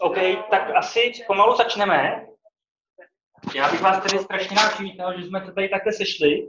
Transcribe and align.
OK, 0.00 0.16
tak 0.50 0.70
asi 0.74 1.12
pomalu 1.26 1.56
začneme. 1.56 2.26
Já 3.54 3.70
bych 3.70 3.80
vás 3.80 4.02
tedy 4.02 4.18
strašně 4.18 4.56
rád 4.56 4.72
přivítal, 4.72 5.20
že 5.20 5.26
jsme 5.26 5.46
se 5.46 5.52
tady 5.52 5.68
takhle 5.68 5.92
sešli 5.92 6.48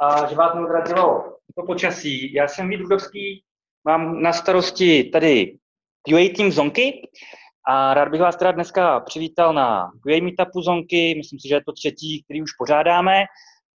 a 0.00 0.26
že 0.26 0.36
vás 0.36 0.54
neodradilo 0.54 1.36
to 1.56 1.62
počasí. 1.62 2.34
Já 2.34 2.48
jsem 2.48 2.68
Vít 2.68 2.80
Rudovský, 2.80 3.44
mám 3.84 4.22
na 4.22 4.32
starosti 4.32 5.04
tady 5.04 5.58
QA 6.08 6.36
Team 6.36 6.50
Zonky 6.50 7.08
a 7.68 7.94
rád 7.94 8.08
bych 8.08 8.20
vás 8.20 8.36
teda 8.36 8.52
dneska 8.52 9.00
přivítal 9.00 9.54
na 9.54 9.90
QA 10.02 10.22
Meetupu 10.22 10.62
Zonky. 10.62 11.14
Myslím 11.16 11.40
si, 11.40 11.48
že 11.48 11.54
je 11.54 11.64
to 11.64 11.72
třetí, 11.72 12.22
který 12.24 12.42
už 12.42 12.52
pořádáme. 12.58 13.24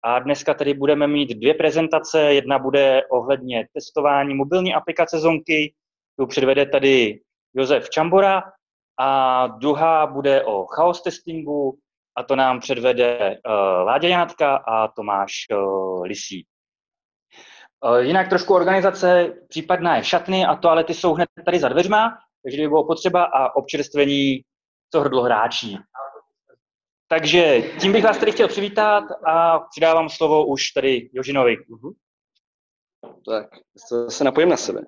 A 0.05 0.19
dneska 0.19 0.55
tady 0.55 0.75
budeme 0.75 1.07
mít 1.07 1.35
dvě 1.35 1.55
prezentace. 1.55 2.35
Jedna 2.35 2.59
bude 2.59 3.03
ohledně 3.11 3.67
testování 3.73 4.35
mobilní 4.35 4.75
aplikace 4.75 5.19
Zonky, 5.19 5.75
kterou 6.15 6.27
předvede 6.27 6.67
tady 6.67 7.21
Josef 7.55 7.91
Čambora 7.91 8.43
a 9.01 9.47
druhá 9.47 10.07
bude 10.07 10.45
o 10.45 10.67
chaos 10.67 11.03
testingu 11.03 11.79
a 12.17 12.23
to 12.23 12.37
nám 12.37 12.61
předvede 12.61 13.19
uh, 13.19 13.53
Láďa 13.87 14.09
Janatka 14.09 14.57
a 14.57 14.89
Tomáš 14.89 15.33
uh, 15.53 16.03
Lisí. 16.03 16.47
Uh, 17.85 17.97
jinak 17.97 18.29
trošku 18.29 18.55
organizace, 18.55 19.33
případné 19.49 20.05
šatny 20.05 20.47
a 20.47 20.57
toalety 20.57 20.95
jsou 20.95 21.15
hned 21.15 21.29
tady 21.45 21.59
za 21.59 21.69
dveřma, 21.69 22.19
takže 22.43 22.63
by 22.63 22.69
bylo 22.69 22.87
potřeba 22.87 23.25
a 23.25 23.57
občerstvení 23.57 24.41
co 24.93 25.01
hrdlo 25.01 25.23
hráčí. 25.23 25.79
Takže 27.09 27.63
tím 27.81 27.93
bych 27.93 28.05
vás 28.05 28.19
tady 28.19 28.33
chtěl 28.33 28.49
přivítat 28.49 29.05
a 29.27 29.59
přidávám 29.59 30.09
slovo 30.09 30.47
už 30.47 30.71
tady 30.71 31.11
Jožinovi. 31.13 31.57
Uh-huh. 31.57 31.95
Tak, 33.29 33.47
se 34.09 34.25
napojím 34.25 34.49
na 34.49 34.57
sebe. 34.57 34.81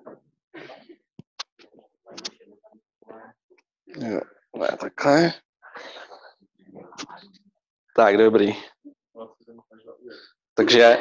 Jo, 3.99 4.19
ne, 4.57 4.67
takhle. 4.79 5.33
Tak, 7.95 8.17
dobrý. 8.17 8.53
Takže, 10.53 10.97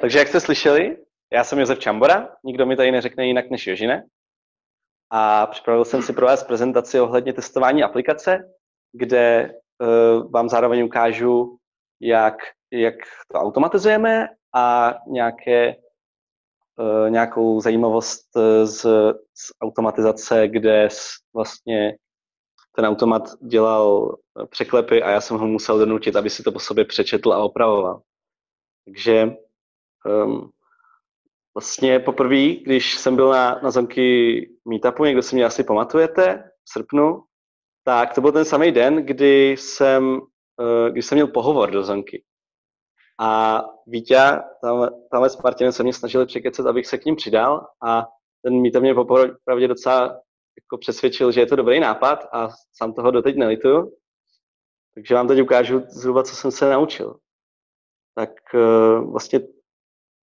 takže 0.00 0.18
jak 0.18 0.28
jste 0.28 0.40
slyšeli, 0.40 0.96
já 1.32 1.44
jsem 1.44 1.58
Josef 1.58 1.78
Čambora, 1.78 2.36
nikdo 2.44 2.66
mi 2.66 2.76
tady 2.76 2.90
neřekne 2.90 3.26
jinak 3.26 3.50
než 3.50 3.66
Jožine. 3.66 4.06
A 5.10 5.46
připravil 5.46 5.84
jsem 5.84 6.02
si 6.02 6.12
pro 6.12 6.26
vás 6.26 6.44
prezentaci 6.44 7.00
ohledně 7.00 7.32
testování 7.32 7.82
aplikace, 7.82 8.52
kde 8.92 9.54
uh, 9.78 10.30
vám 10.30 10.48
zároveň 10.48 10.84
ukážu, 10.84 11.58
jak, 12.00 12.34
jak 12.70 12.94
to 13.32 13.38
automatizujeme 13.38 14.28
a 14.54 14.94
nějaké, 15.06 15.76
uh, 16.78 17.10
nějakou 17.10 17.60
zajímavost 17.60 18.28
z, 18.64 18.80
z 19.34 19.52
automatizace, 19.62 20.48
kde 20.48 20.88
vlastně 21.34 21.96
ten 22.80 22.88
automat 22.88 23.22
dělal 23.40 24.16
eh, 24.40 24.46
překlepy 24.46 25.02
a 25.02 25.10
já 25.10 25.20
jsem 25.20 25.36
ho 25.36 25.46
musel 25.46 25.78
donutit, 25.78 26.16
aby 26.16 26.30
si 26.30 26.42
to 26.42 26.52
po 26.52 26.58
sobě 26.58 26.84
přečetl 26.84 27.32
a 27.32 27.44
opravoval. 27.44 28.02
Takže 28.84 29.36
um, 30.24 30.50
vlastně 31.54 31.98
poprvé, 31.98 32.46
když 32.46 32.94
jsem 32.94 33.16
byl 33.16 33.30
na, 33.30 33.60
na 33.62 33.70
zonky 33.70 34.50
meetupu, 34.68 35.04
někdo 35.04 35.22
si 35.22 35.34
mě 35.34 35.44
asi 35.44 35.64
pamatujete, 35.64 36.50
v 36.64 36.72
srpnu, 36.72 37.22
tak 37.84 38.14
to 38.14 38.20
byl 38.20 38.32
ten 38.32 38.44
samý 38.44 38.72
den, 38.72 39.06
kdy 39.06 39.50
jsem, 39.50 40.20
uh, 40.20 40.88
když 40.92 41.06
jsem 41.06 41.16
měl 41.16 41.26
pohovor 41.26 41.70
do 41.70 41.82
zonky. 41.82 42.24
A 43.20 43.62
Vítě, 43.86 44.16
tam, 44.62 44.88
tamhle 45.10 45.30
s 45.30 45.42
Martinem 45.42 45.72
se 45.72 45.82
mě 45.82 45.92
snažili 45.92 46.26
překecat, 46.26 46.66
abych 46.66 46.86
se 46.86 46.98
k 46.98 47.04
ním 47.04 47.16
přidal 47.16 47.66
a 47.82 48.06
ten 48.42 48.62
meetup 48.62 48.82
mě 48.82 48.94
popravdě 48.94 49.68
docela 49.68 50.20
jako 50.64 50.78
přesvědčil, 50.78 51.32
že 51.32 51.40
je 51.40 51.46
to 51.46 51.56
dobrý 51.56 51.80
nápad 51.80 52.28
a 52.32 52.48
sám 52.72 52.92
toho 52.92 53.10
doteď 53.10 53.36
nelituju. 53.36 53.96
Takže 54.94 55.14
vám 55.14 55.28
teď 55.28 55.40
ukážu 55.40 55.82
zhruba, 55.88 56.22
co 56.22 56.34
jsem 56.34 56.50
se 56.50 56.70
naučil. 56.70 57.18
Tak 58.14 58.30
uh, 58.54 59.10
vlastně 59.12 59.40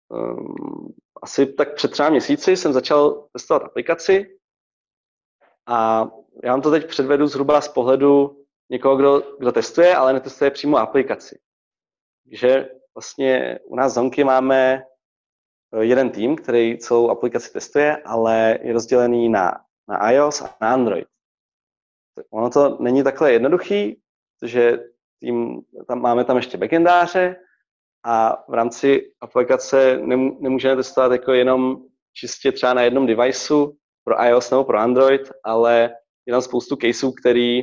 um, 0.08 0.94
asi 1.22 1.46
tak 1.46 1.74
před 1.74 1.90
třeba 1.90 2.10
měsíci 2.10 2.56
jsem 2.56 2.72
začal 2.72 3.28
testovat 3.32 3.62
aplikaci 3.62 4.38
a 5.66 6.08
já 6.44 6.52
vám 6.52 6.62
to 6.62 6.70
teď 6.70 6.86
předvedu 6.86 7.26
zhruba 7.26 7.60
z 7.60 7.68
pohledu 7.68 8.44
někoho, 8.70 8.96
kdo, 8.96 9.36
kdo 9.38 9.52
testuje, 9.52 9.96
ale 9.96 10.12
netestuje 10.12 10.50
přímo 10.50 10.76
aplikaci. 10.76 11.38
Takže 12.24 12.68
vlastně 12.94 13.58
u 13.64 13.76
nás 13.76 13.94
Zonky 13.94 14.24
máme 14.24 14.82
eh, 15.74 15.84
jeden 15.84 16.10
tým, 16.10 16.36
který 16.36 16.78
celou 16.78 17.10
aplikaci 17.10 17.52
testuje, 17.52 17.96
ale 17.96 18.58
je 18.62 18.72
rozdělený 18.72 19.28
na 19.28 19.67
na 19.88 20.10
iOS 20.10 20.42
a 20.42 20.56
na 20.60 20.72
Android. 20.72 21.06
Ono 22.30 22.50
to 22.50 22.76
není 22.80 23.04
takhle 23.04 23.32
jednoduchý, 23.32 24.00
protože 24.40 24.78
tím, 25.20 25.60
tam, 25.88 26.00
máme 26.00 26.24
tam 26.24 26.36
ještě 26.36 26.58
backendáře 26.58 27.36
a 28.04 28.44
v 28.48 28.54
rámci 28.54 29.12
aplikace 29.20 29.98
nemů, 29.98 30.38
nemůžeme 30.40 30.76
testovat 30.76 31.12
jako 31.12 31.32
jenom 31.32 31.82
čistě 32.12 32.52
třeba 32.52 32.74
na 32.74 32.82
jednom 32.82 33.06
deviceu 33.06 33.76
pro 34.04 34.24
iOS 34.24 34.50
nebo 34.50 34.64
pro 34.64 34.78
Android, 34.78 35.30
ale 35.44 35.90
je 36.26 36.32
tam 36.32 36.42
spoustu 36.42 36.76
caseů, 36.76 37.12
který, 37.12 37.62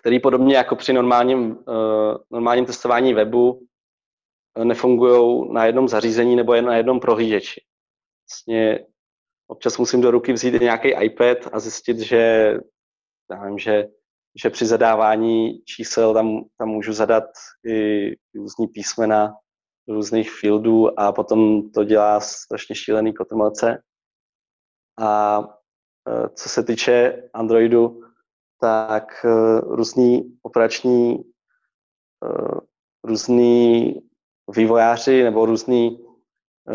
který 0.00 0.20
podobně 0.20 0.56
jako 0.56 0.76
při 0.76 0.92
normálním, 0.92 1.50
uh, 1.50 2.16
normálním 2.30 2.66
testování 2.66 3.14
webu 3.14 3.52
uh, 3.52 4.64
nefungují 4.64 5.52
na 5.52 5.66
jednom 5.66 5.88
zařízení 5.88 6.36
nebo 6.36 6.54
jen 6.54 6.64
na 6.64 6.76
jednom 6.76 7.00
prohlížeči. 7.00 7.60
Vlastně 8.30 8.86
občas 9.46 9.78
musím 9.78 10.00
do 10.00 10.10
ruky 10.10 10.32
vzít 10.32 10.60
nějaký 10.60 10.88
iPad 10.88 11.38
a 11.52 11.60
zjistit, 11.60 11.98
že, 11.98 12.54
já 13.30 13.46
vím, 13.46 13.58
že, 13.58 13.88
že 14.42 14.50
při 14.50 14.66
zadávání 14.66 15.64
čísel 15.64 16.14
tam, 16.14 16.44
tam 16.58 16.68
můžu 16.68 16.92
zadat 16.92 17.24
i 17.66 18.10
různý 18.34 18.66
písmena 18.66 19.34
různých 19.88 20.30
fieldů 20.30 21.00
a 21.00 21.12
potom 21.12 21.70
to 21.70 21.84
dělá 21.84 22.20
strašně 22.20 22.74
šílený 22.74 23.14
kotrmelce. 23.14 23.82
A 24.98 25.40
e, 26.08 26.28
co 26.28 26.48
se 26.48 26.62
týče 26.62 27.22
Androidu, 27.34 28.00
tak 28.60 29.24
e, 29.24 29.28
různý 29.60 30.38
operační, 30.42 31.14
e, 31.14 31.20
různý 33.04 33.94
vývojáři 34.56 35.22
nebo 35.22 35.46
různý 35.46 36.06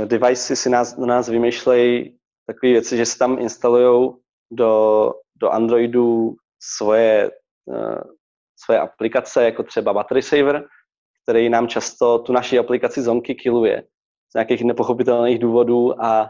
devicey 0.06 0.56
si 0.56 0.70
nás, 0.70 0.98
na 0.98 1.06
nás 1.06 1.30
vymýšlejí 1.30 2.20
takové 2.46 2.72
věci, 2.72 2.98
že 2.98 3.06
se 3.06 3.18
tam 3.18 3.40
instalují 3.40 4.12
do, 4.52 5.14
do 5.36 5.50
Androidu 5.50 6.36
svoje, 6.60 7.32
uh, 7.66 8.02
svoje 8.64 8.80
aplikace, 8.80 9.44
jako 9.44 9.64
třeba 9.64 9.94
Battery 9.94 10.22
Saver, 10.22 10.68
který 11.24 11.50
nám 11.50 11.68
často 11.68 12.20
tu 12.20 12.34
naši 12.34 12.60
aplikaci 12.60 13.02
Zonky 13.02 13.36
killuje 13.36 13.84
z 14.32 14.34
nějakých 14.34 14.64
nepochopitelných 14.64 15.40
důvodů 15.40 16.04
a 16.04 16.30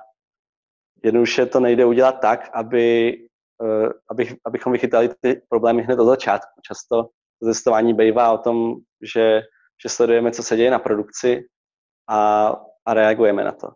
jednoduše 1.03 1.45
to 1.45 1.59
nejde 1.59 1.85
udělat 1.85 2.11
tak, 2.11 2.49
aby, 2.53 3.17
uh, 3.63 3.89
abych, 4.09 4.35
abychom 4.45 4.73
vychytali 4.73 5.09
ty 5.21 5.41
problémy 5.49 5.81
hned 5.81 5.99
od 5.99 6.05
začátku. 6.05 6.61
Často 6.67 7.09
testování 7.43 7.93
bývá 7.93 8.31
o 8.31 8.37
tom, 8.37 8.75
že, 9.13 9.41
že 9.83 9.89
sledujeme, 9.89 10.31
co 10.31 10.43
se 10.43 10.57
děje 10.57 10.71
na 10.71 10.79
produkci 10.79 11.43
a, 12.09 12.47
a 12.85 12.93
reagujeme 12.93 13.43
na 13.43 13.51
to 13.51 13.67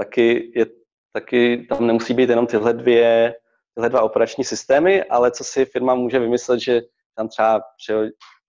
taky, 0.00 0.52
je, 0.54 0.66
taky 1.12 1.66
tam 1.68 1.86
nemusí 1.86 2.14
být 2.14 2.30
jenom 2.30 2.46
tyhle 2.46 2.72
dvě, 2.72 3.34
tyhle 3.74 3.88
dva 3.88 4.02
operační 4.02 4.44
systémy, 4.44 5.04
ale 5.04 5.30
co 5.30 5.44
si 5.44 5.64
firma 5.64 5.94
může 5.94 6.18
vymyslet, 6.18 6.60
že 6.60 6.80
tam 7.14 7.28
třeba 7.28 7.62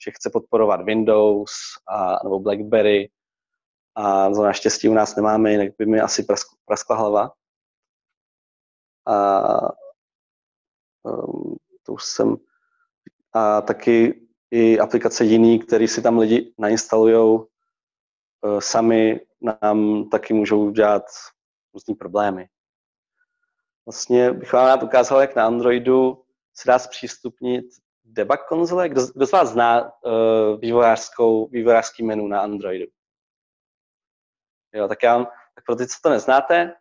že 0.03 0.11
chce 0.11 0.29
podporovat 0.33 0.81
Windows 0.81 1.51
a, 1.87 2.23
nebo 2.23 2.39
BlackBerry 2.39 3.09
a 3.95 4.29
to 4.29 4.43
naštěstí 4.43 4.89
u 4.89 4.93
nás 4.93 5.15
nemáme, 5.15 5.51
jinak 5.51 5.69
by 5.77 5.85
mi 5.85 6.01
asi 6.01 6.23
praskla, 6.23 6.57
praskla 6.65 6.95
hlava. 6.95 7.31
A 9.07 9.49
um, 11.03 11.57
to 11.83 11.93
už 11.93 12.03
jsem 12.03 12.35
a 13.33 13.61
taky 13.61 14.27
i 14.51 14.79
aplikace 14.79 15.23
jiný, 15.25 15.59
které 15.59 15.87
si 15.87 16.01
tam 16.01 16.19
lidi 16.19 16.53
nainstalují 16.57 17.39
uh, 17.39 17.45
sami, 18.59 19.19
nám 19.41 20.09
taky 20.09 20.33
můžou 20.33 20.71
dělat 20.71 21.03
různý 21.73 21.95
problémy. 21.95 22.47
Vlastně 23.85 24.33
bych 24.33 24.53
vám 24.53 24.67
rád 24.67 24.83
ukázal, 24.83 25.21
jak 25.21 25.35
na 25.35 25.45
Androidu 25.45 26.25
se 26.53 26.67
dá 26.67 26.79
zpřístupnit 26.79 27.65
debug 28.03 28.39
konzole. 28.47 28.89
Kdo, 28.89 29.01
kdo 29.15 29.27
z 29.27 29.31
vás 29.31 29.49
zná 29.49 29.91
uh, 30.05 30.59
vývojářský 31.51 32.03
menu 32.03 32.27
na 32.27 32.41
Androidu? 32.41 32.85
Jo, 34.73 34.87
tak 34.87 35.03
já 35.03 35.25
tak 35.55 35.65
pro 35.65 35.75
ty, 35.75 35.87
co 35.87 35.95
to 36.03 36.09
neznáte, 36.09 36.73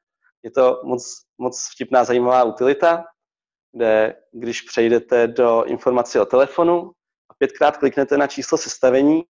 je 0.42 0.50
to 0.50 0.81
moc, 0.84 1.22
moc 1.38 1.69
vtipná, 1.75 2.04
zajímavá 2.04 2.44
utilita, 2.44 3.04
kde 3.72 4.22
když 4.32 4.62
přejdete 4.62 5.26
do 5.26 5.64
informací 5.64 6.19
o 6.19 6.26
telefonu 6.26 6.92
a 7.28 7.34
pětkrát 7.34 7.76
kliknete 7.76 8.19
na 8.19 8.26
číslo 8.26 8.58
sestavení, 8.58 9.25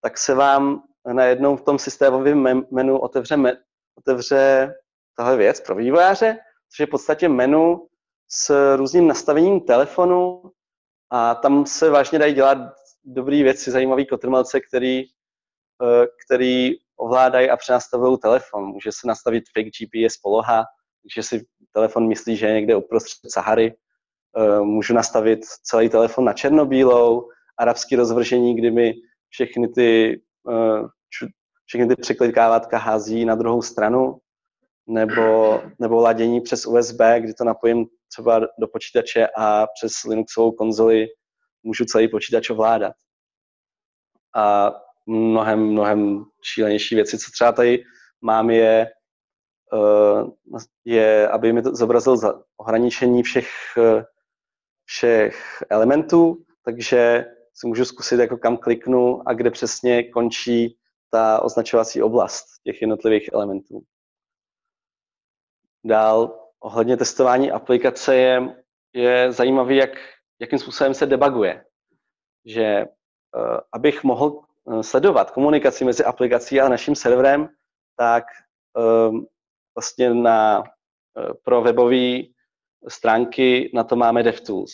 tak 0.00 0.18
se 0.18 0.34
vám 0.34 0.82
najednou 1.12 1.56
v 1.56 1.62
tom 1.62 1.78
systémovém 1.78 2.64
menu 2.72 2.98
otevře, 2.98 3.36
me, 3.36 3.52
otevře 3.98 4.74
tahle 5.16 5.36
věc 5.36 5.60
pro 5.60 5.74
vývojáře, 5.74 6.38
což 6.70 6.80
je 6.80 6.86
v 6.86 6.90
podstatě 6.90 7.28
menu 7.28 7.88
s 8.28 8.76
různým 8.76 9.08
nastavením 9.08 9.60
telefonu 9.60 10.42
a 11.10 11.34
tam 11.34 11.66
se 11.66 11.90
vážně 11.90 12.18
dají 12.18 12.34
dělat 12.34 12.58
dobré 13.04 13.42
věci, 13.42 13.70
zajímavý 13.70 14.06
kotrmelce, 14.06 14.60
který, 14.60 15.02
eh, 15.82 16.06
který 16.26 16.70
ovládají 16.96 17.50
a 17.50 17.56
přenastavují 17.56 18.18
telefon. 18.18 18.64
Může 18.64 18.92
se 18.92 19.06
nastavit 19.08 19.44
fake 19.58 19.68
GPS 19.68 20.16
poloha, 20.16 20.64
takže 21.02 21.22
si 21.22 21.46
telefon 21.72 22.08
myslí, 22.08 22.36
že 22.36 22.46
je 22.46 22.52
někde 22.52 22.76
uprostřed 22.76 23.30
Sahary. 23.32 23.74
Eh, 24.36 24.60
můžu 24.60 24.94
nastavit 24.94 25.44
celý 25.62 25.88
telefon 25.88 26.24
na 26.24 26.32
černobílou, 26.32 27.28
arabský 27.58 27.96
rozvržení, 27.96 28.56
kdy 28.56 28.70
mi 28.70 28.92
všechny 29.28 29.68
ty, 29.68 30.20
všechny 31.66 31.88
ty 31.88 31.96
překlikávátka 31.96 32.78
hází 32.78 33.24
na 33.24 33.34
druhou 33.34 33.62
stranu 33.62 34.20
nebo, 34.86 35.62
nebo 35.78 36.00
ladění 36.00 36.40
přes 36.40 36.66
USB, 36.66 37.00
kdy 37.18 37.34
to 37.34 37.44
napojím 37.44 37.86
třeba 38.12 38.40
do 38.40 38.68
počítače 38.72 39.28
a 39.36 39.66
přes 39.66 40.04
Linuxovou 40.08 40.52
konzoli 40.52 41.06
můžu 41.62 41.84
celý 41.84 42.08
počítač 42.08 42.50
ovládat. 42.50 42.92
A 44.36 44.72
mnohem, 45.06 45.60
mnohem 45.60 46.24
šílenější 46.42 46.94
věci, 46.94 47.18
co 47.18 47.30
třeba 47.30 47.52
tady 47.52 47.84
mám, 48.20 48.50
je, 48.50 48.86
eh, 49.74 50.58
je 50.84 51.28
aby 51.28 51.52
mi 51.52 51.62
to 51.62 51.74
zobrazil 51.74 52.16
za 52.16 52.42
ohraničení 52.56 53.22
všech, 53.22 53.48
všech 54.84 55.62
elementů, 55.70 56.44
takže 56.64 57.24
si 57.54 57.66
můžu 57.66 57.84
zkusit, 57.84 58.20
jako 58.20 58.36
kam 58.36 58.56
kliknu 58.56 59.28
a 59.28 59.32
kde 59.32 59.50
přesně 59.50 60.02
končí 60.02 60.76
ta 61.10 61.42
označovací 61.42 62.02
oblast 62.02 62.44
těch 62.64 62.80
jednotlivých 62.80 63.30
elementů. 63.32 63.82
Dál 65.84 66.48
ohledně 66.60 66.96
testování 66.96 67.50
aplikace 67.50 68.16
je, 68.16 68.56
je 68.92 69.32
zajímavý, 69.32 69.76
jak, 69.76 69.90
jakým 70.40 70.58
způsobem 70.58 70.94
se 70.94 71.06
debuguje. 71.06 71.64
Že 72.44 72.84
uh, 73.36 73.58
abych 73.72 74.04
mohl 74.04 74.40
uh, 74.64 74.80
sledovat 74.80 75.30
komunikaci 75.30 75.84
mezi 75.84 76.04
aplikací 76.04 76.60
a 76.60 76.68
naším 76.68 76.94
serverem, 76.94 77.48
tak 77.96 78.24
uh, 78.78 79.18
vlastně 79.76 80.14
na, 80.14 80.60
uh, 80.60 81.32
pro 81.44 81.62
webové 81.62 82.20
stránky 82.88 83.70
na 83.74 83.84
to 83.84 83.96
máme 83.96 84.22
DevTools. 84.22 84.72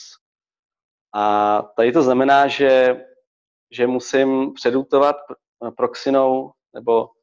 A 1.14 1.62
tady 1.76 1.92
to 1.92 2.02
znamená, 2.02 2.46
že, 2.46 3.04
že 3.70 3.86
musím 3.86 4.52
předutovat 4.52 5.16
proxinou 5.76 6.52
nebo 6.74 7.08
Eh, 7.08 7.19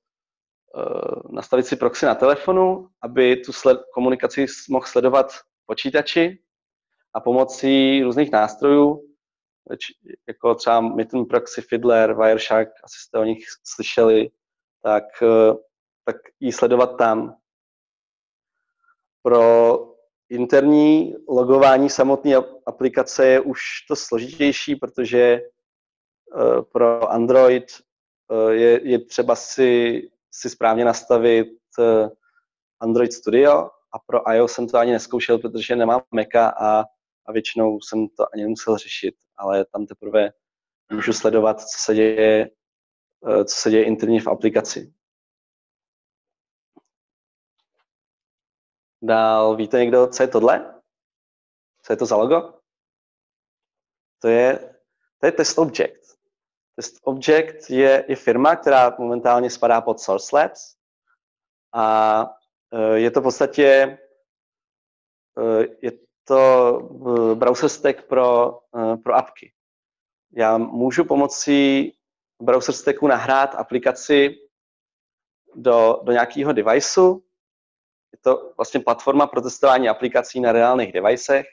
nastavit 1.30 1.66
si 1.66 1.76
proxy 1.76 2.06
na 2.06 2.16
telefonu, 2.16 2.90
aby 3.02 3.36
tu 3.36 3.54
sled, 3.54 3.82
komunikaci 3.94 4.46
mohl 4.70 4.86
sledovat 4.86 5.32
počítači 5.66 6.40
a 7.14 7.20
pomocí 7.20 8.04
různých 8.04 8.32
nástrojů, 8.32 9.04
jako 10.28 10.56
třeba 10.56 10.82
Mitten 10.82 11.26
Proxy, 11.26 11.62
Fiddler, 11.62 12.14
Wireshark, 12.14 12.70
asi 12.84 13.00
jste 13.00 13.20
o 13.20 13.24
nich 13.24 13.44
slyšeli, 13.64 14.30
tak, 14.84 15.04
eh, 15.24 15.54
tak 16.06 16.16
ji 16.40 16.52
sledovat 16.52 16.98
tam. 16.98 17.36
Pro 19.22 19.78
interní 20.30 21.16
logování 21.30 21.90
samotné 21.90 22.32
aplikace 22.66 23.28
je 23.28 23.40
už 23.40 23.60
to 23.88 23.96
složitější, 23.96 24.76
protože 24.76 25.20
eh, 25.20 26.62
pro 26.72 27.12
Android 27.12 27.66
je, 28.52 28.90
je 28.90 29.00
třeba 29.00 29.36
si 29.36 30.02
si 30.40 30.50
správně 30.50 30.86
nastavit 30.86 31.48
eh, 31.80 32.10
Android 32.80 33.14
Studio 33.14 33.70
a 33.92 34.00
pro 34.06 34.32
iOS 34.34 34.54
jsem 34.54 34.68
to 34.68 34.78
ani 34.78 34.92
neskoušel, 34.92 35.38
protože 35.40 35.76
nemám 35.76 36.02
Maca 36.12 36.50
a, 36.50 36.84
a 37.26 37.32
většinou 37.32 37.82
jsem 37.82 38.08
to 38.08 38.26
ani 38.34 38.44
nemusel 38.44 38.78
řešit, 38.78 39.16
ale 39.38 39.66
tam 39.66 39.86
teprve 39.86 40.30
můžu 40.92 41.14
sledovat, 41.14 41.62
co 41.62 41.78
se 41.80 41.96
děje, 41.96 42.50
eh, 43.28 43.46
co 43.46 43.56
se 43.56 43.72
děje 43.72 43.86
interně 43.86 44.22
v 44.22 44.28
aplikaci. 44.28 44.94
Dál, 49.02 49.56
víte 49.56 49.80
někdo, 49.80 50.08
co 50.08 50.24
je 50.24 50.28
tohle? 50.28 50.82
Co 51.82 51.94
je 51.94 51.98
to 51.98 52.06
za 52.06 52.16
logo? 52.16 52.54
To 54.20 54.28
je, 54.28 54.76
to 55.20 55.26
je 55.26 55.32
test 55.32 55.58
object. 55.58 56.07
Test 56.80 57.00
Object 57.04 57.70
je, 57.70 58.06
je 58.08 58.16
firma, 58.16 58.56
která 58.56 58.96
momentálně 59.00 59.50
spadá 59.50 59.82
pod 59.82 60.00
Source 60.00 60.36
Labs 60.36 60.76
a 61.74 62.26
e, 62.74 63.00
je 63.00 63.12
to 63.12 63.20
v 63.20 63.24
podstatě 63.24 63.64
e, 63.64 63.98
je 65.82 65.92
to 66.24 66.80
e, 67.32 67.36
browser 67.36 67.70
stack 67.70 68.04
pro, 68.04 68.60
pro 69.04 69.14
apky. 69.14 69.54
Já 70.32 70.58
můžu 70.58 71.06
pomocí 71.06 71.94
browser 72.42 72.76
stacku 72.76 73.08
nahrát 73.08 73.56
aplikaci 73.56 74.36
do, 75.56 76.02
do 76.04 76.12
nějakého 76.12 76.54
deviceu. 76.54 77.24
Je 78.14 78.20
to 78.22 78.54
vlastně 78.58 78.80
platforma 78.80 79.28
pro 79.28 79.42
testování 79.42 79.90
aplikací 79.90 80.40
na 80.40 80.52
reálných 80.52 80.94
devicech 80.94 81.46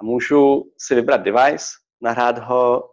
a 0.00 0.04
můžu 0.04 0.72
si 0.78 0.94
vybrat 0.94 1.20
device, 1.20 1.66
nahrát 2.00 2.38
ho 2.38 2.89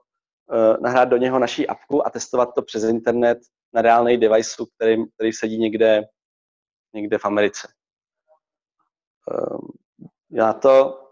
nahrát 0.81 1.09
do 1.09 1.17
něho 1.17 1.39
naší 1.39 1.67
apku 1.67 2.07
a 2.07 2.09
testovat 2.09 2.49
to 2.55 2.61
přes 2.61 2.83
internet 2.83 3.37
na 3.73 3.81
reálný 3.81 4.17
device, 4.17 4.63
který, 4.75 4.97
který 5.15 5.33
sedí 5.33 5.57
někde, 5.57 6.03
někde 6.93 7.17
v 7.17 7.25
Americe. 7.25 7.67
Um, 9.31 9.67
já 10.31 10.53
to, 10.53 11.03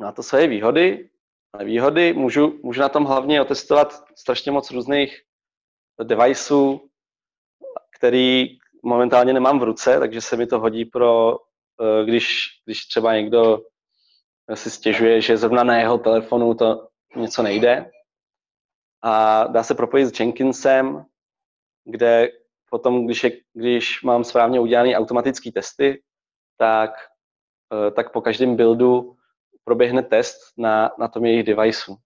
má 0.00 0.12
to 0.12 0.22
své 0.22 0.46
výhody, 0.46 1.10
výhody 1.64 2.12
můžu, 2.12 2.60
můžu 2.62 2.80
na 2.80 2.88
tom 2.88 3.04
hlavně 3.04 3.42
otestovat 3.42 4.04
strašně 4.18 4.52
moc 4.52 4.70
různých 4.70 5.22
deviceů, 6.02 6.90
který 7.98 8.58
momentálně 8.82 9.32
nemám 9.32 9.58
v 9.58 9.62
ruce, 9.62 9.98
takže 9.98 10.20
se 10.20 10.36
mi 10.36 10.46
to 10.46 10.58
hodí 10.58 10.84
pro, 10.84 11.38
eh, 11.82 12.04
když, 12.04 12.46
když 12.64 12.86
třeba 12.86 13.14
někdo 13.14 13.62
si 14.54 14.70
stěžuje, 14.70 15.20
že 15.20 15.36
zrovna 15.36 15.64
na 15.64 15.76
jeho 15.78 15.98
telefonu 15.98 16.54
to 16.54 16.88
něco 17.16 17.42
nejde, 17.42 17.90
a 19.02 19.44
dá 19.46 19.62
se 19.62 19.74
propojit 19.74 20.08
s 20.08 20.20
Jenkinsem, 20.20 21.04
kde 21.84 22.28
potom, 22.70 23.06
když, 23.06 23.24
je, 23.24 23.30
když 23.52 24.02
mám 24.02 24.24
správně 24.24 24.60
udělané 24.60 24.96
automatické 24.96 25.52
testy, 25.52 26.02
tak, 26.56 26.90
eh, 27.72 27.90
tak 27.90 28.12
po 28.12 28.20
každém 28.20 28.56
buildu 28.56 29.16
proběhne 29.64 30.02
test 30.02 30.58
na, 30.58 30.90
na 30.98 31.08
tom 31.08 31.24
jejich 31.24 31.46
deviceu. 31.46 31.96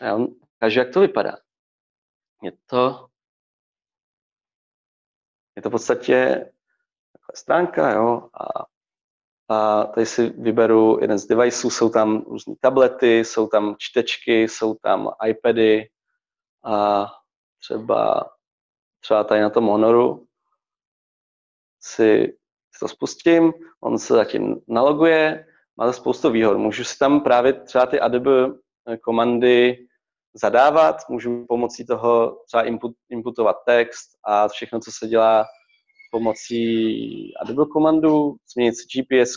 Já 0.00 0.12
vám 0.12 0.28
ukážu, 0.56 0.78
jak 0.78 0.92
to 0.92 1.00
vypadá. 1.00 1.36
Je 2.42 2.52
to, 2.66 3.08
je 5.56 5.62
to 5.62 5.68
v 5.68 5.72
podstatě 5.72 6.48
stránka, 7.34 7.90
jo, 7.90 8.28
a 8.34 8.71
a 9.52 9.84
tady 9.84 10.06
si 10.06 10.30
vyberu 10.30 10.98
jeden 11.00 11.18
z 11.18 11.26
deviceů, 11.26 11.70
jsou 11.70 11.90
tam 11.90 12.24
různé 12.26 12.54
tablety, 12.60 13.18
jsou 13.18 13.46
tam 13.46 13.74
čtečky, 13.78 14.42
jsou 14.42 14.74
tam 14.74 15.10
iPady 15.28 15.88
a 16.64 17.06
třeba, 17.60 18.30
třeba 19.00 19.24
tady 19.24 19.40
na 19.40 19.50
tom 19.50 19.66
Honoru 19.66 20.26
si 21.80 22.36
to 22.80 22.88
spustím, 22.88 23.52
on 23.80 23.98
se 23.98 24.14
zatím 24.14 24.60
naloguje, 24.68 25.46
má 25.76 25.86
to 25.86 25.92
spoustu 25.92 26.30
výhod. 26.30 26.58
Můžu 26.58 26.84
si 26.84 26.98
tam 26.98 27.20
právě 27.20 27.52
třeba 27.52 27.86
ty 27.86 28.00
Adobe 28.00 28.52
komandy 29.02 29.86
zadávat, 30.34 30.96
můžu 31.08 31.46
pomocí 31.48 31.86
toho 31.86 32.42
třeba 32.46 32.62
input, 32.62 32.92
inputovat 33.10 33.56
text 33.66 34.08
a 34.24 34.48
všechno, 34.48 34.80
co 34.80 34.90
se 34.92 35.06
dělá 35.08 35.44
pomocí 36.12 37.36
Adobe 37.36 37.66
komandu, 37.66 38.36
změnit 38.52 38.74
si 38.74 38.84
gps 38.84 39.34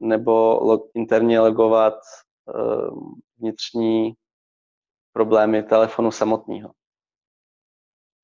nebo 0.00 0.58
log, 0.62 0.90
interně 0.94 1.40
logovat 1.40 1.94
uh, 2.54 3.12
vnitřní 3.38 4.12
problémy 5.12 5.62
telefonu 5.62 6.10
samotného. 6.10 6.72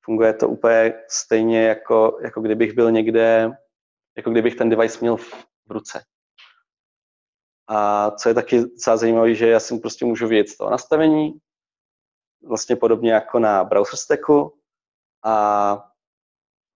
Funguje 0.05 0.35
to 0.35 0.49
úplně 0.49 0.93
stejně, 1.09 1.63
jako, 1.63 2.19
jako 2.23 2.41
kdybych 2.41 2.75
byl 2.75 2.91
někde, 2.91 3.51
jako 4.17 4.31
kdybych 4.31 4.55
ten 4.55 4.69
device 4.69 4.99
měl 5.01 5.17
v, 5.17 5.33
v 5.67 5.71
ruce. 5.71 6.05
A 7.69 8.11
co 8.11 8.29
je 8.29 8.35
taky 8.35 8.61
docela 8.61 8.97
zajímavé, 8.97 9.35
že 9.35 9.49
já 9.49 9.61
si 9.61 9.79
prostě 9.79 10.05
můžu 10.05 10.29
vědět 10.29 10.49
z 10.49 10.57
toho 10.57 10.71
nastavení, 10.71 11.39
vlastně 12.43 12.77
podobně 12.77 13.13
jako 13.13 13.39
na 13.39 13.65
browser 13.65 13.97
stacku 13.97 14.59
a 15.25 15.94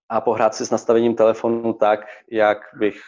a 0.09 0.21
pohrát 0.21 0.55
si 0.55 0.65
s 0.65 0.69
nastavením 0.69 1.15
telefonu 1.15 1.73
tak, 1.73 1.99
jak 2.31 2.57
bych, 2.73 3.01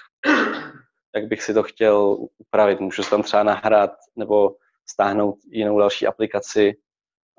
jak 1.15 1.27
bych 1.27 1.43
si 1.43 1.53
to 1.53 1.63
chtěl 1.63 2.17
upravit. 2.37 2.79
Můžu 2.79 3.03
tam 3.03 3.23
třeba 3.23 3.43
nahrát 3.43 3.91
nebo 4.15 4.55
stáhnout 4.89 5.37
jinou 5.47 5.79
další 5.79 6.07
aplikaci, 6.07 6.77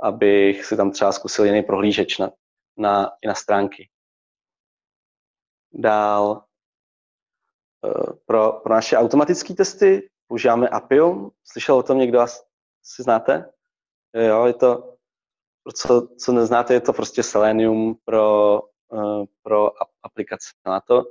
abych 0.01 0.65
si 0.65 0.77
tam 0.77 0.91
třeba 0.91 1.13
zkusil 1.13 1.45
jiný 1.45 1.63
prohlížeč 1.63 2.19
na, 2.19 2.31
na, 2.77 3.11
i 3.23 3.29
na 3.29 3.35
stránky. 3.35 3.89
Dál 5.73 6.45
pro, 8.27 8.53
pro 8.53 8.75
naše 8.75 8.97
automatické 8.97 9.55
testy 9.55 10.11
používáme 10.27 10.69
Appium. 10.69 11.31
Slyšel 11.45 11.77
o 11.77 11.83
tom 11.83 11.99
někdo, 11.99 12.21
asi 12.21 12.43
znáte? 12.99 13.51
Jo, 14.15 14.47
je 14.47 14.55
to, 14.55 14.97
co, 15.75 16.09
co 16.19 16.33
neznáte, 16.33 16.75
je 16.75 16.81
to 16.81 16.93
prostě 16.93 17.23
Selenium 17.23 17.97
pro, 18.05 18.61
pro 19.43 19.71
aplikace. 20.03 20.49
Má 20.67 20.81
to, 20.81 21.05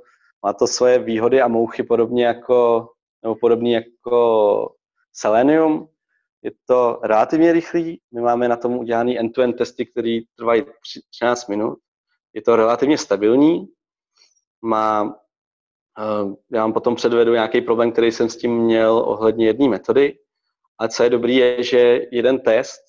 má 0.44 0.52
to 0.52 0.66
svoje 0.66 0.98
výhody 0.98 1.42
a 1.42 1.48
mouchy 1.48 1.82
podobně 1.82 2.26
jako, 2.26 2.88
nebo 3.22 3.34
podobně 3.34 3.74
jako 3.74 4.74
Selenium. 5.12 5.88
Je 6.42 6.50
to 6.66 7.00
relativně 7.02 7.52
rychlý, 7.52 8.00
my 8.14 8.20
máme 8.20 8.48
na 8.48 8.56
tom 8.56 8.76
udělaný 8.76 9.18
end-to-end 9.18 9.56
testy, 9.56 9.86
které 9.86 10.20
trvají 10.36 10.64
13 11.10 11.48
minut. 11.48 11.78
Je 12.34 12.42
to 12.42 12.56
relativně 12.56 12.98
stabilní, 12.98 13.68
má, 14.62 15.14
eh, 15.98 16.36
já 16.52 16.62
vám 16.62 16.72
potom 16.72 16.94
předvedu 16.94 17.32
nějaký 17.32 17.60
problém, 17.60 17.92
který 17.92 18.12
jsem 18.12 18.28
s 18.28 18.36
tím 18.36 18.58
měl 18.58 18.92
ohledně 18.96 19.46
jedné 19.46 19.68
metody. 19.68 20.18
A 20.78 20.88
co 20.88 21.02
je 21.02 21.10
dobrý, 21.10 21.36
je, 21.36 21.62
že 21.62 22.00
jeden 22.12 22.40
test, 22.40 22.80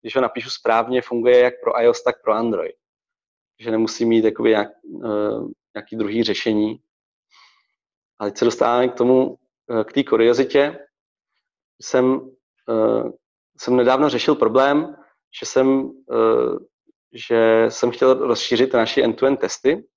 když 0.00 0.14
ho 0.14 0.22
napíšu 0.22 0.50
správně, 0.50 1.02
funguje 1.02 1.38
jak 1.38 1.54
pro 1.62 1.82
iOS, 1.82 2.02
tak 2.02 2.22
pro 2.22 2.32
Android. 2.32 2.81
Že 3.60 3.70
nemusí 3.70 4.04
mít 4.04 4.24
jakoby 4.24 4.50
nějak, 4.50 4.68
uh, 4.84 5.50
nějaký 5.74 5.96
druhý 5.96 6.22
řešení. 6.22 6.80
Ale 8.18 8.30
teď 8.30 8.38
se 8.38 8.44
dostáváme 8.44 8.88
k 8.88 8.94
tomu, 8.94 9.28
uh, 9.28 9.82
k 9.84 9.92
té 9.92 10.04
kuriozitě. 10.04 10.78
Jsem, 11.82 12.20
uh, 12.68 13.10
jsem 13.60 13.76
nedávno 13.76 14.08
řešil 14.08 14.34
problém, 14.34 14.96
že 15.40 15.46
jsem, 15.46 15.90
že 17.12 17.66
jsem 17.68 17.90
chtěl 17.90 18.14
rozšířit 18.14 18.72
naše 18.72 19.02
end-to-end 19.02 19.40
testy 19.40 19.88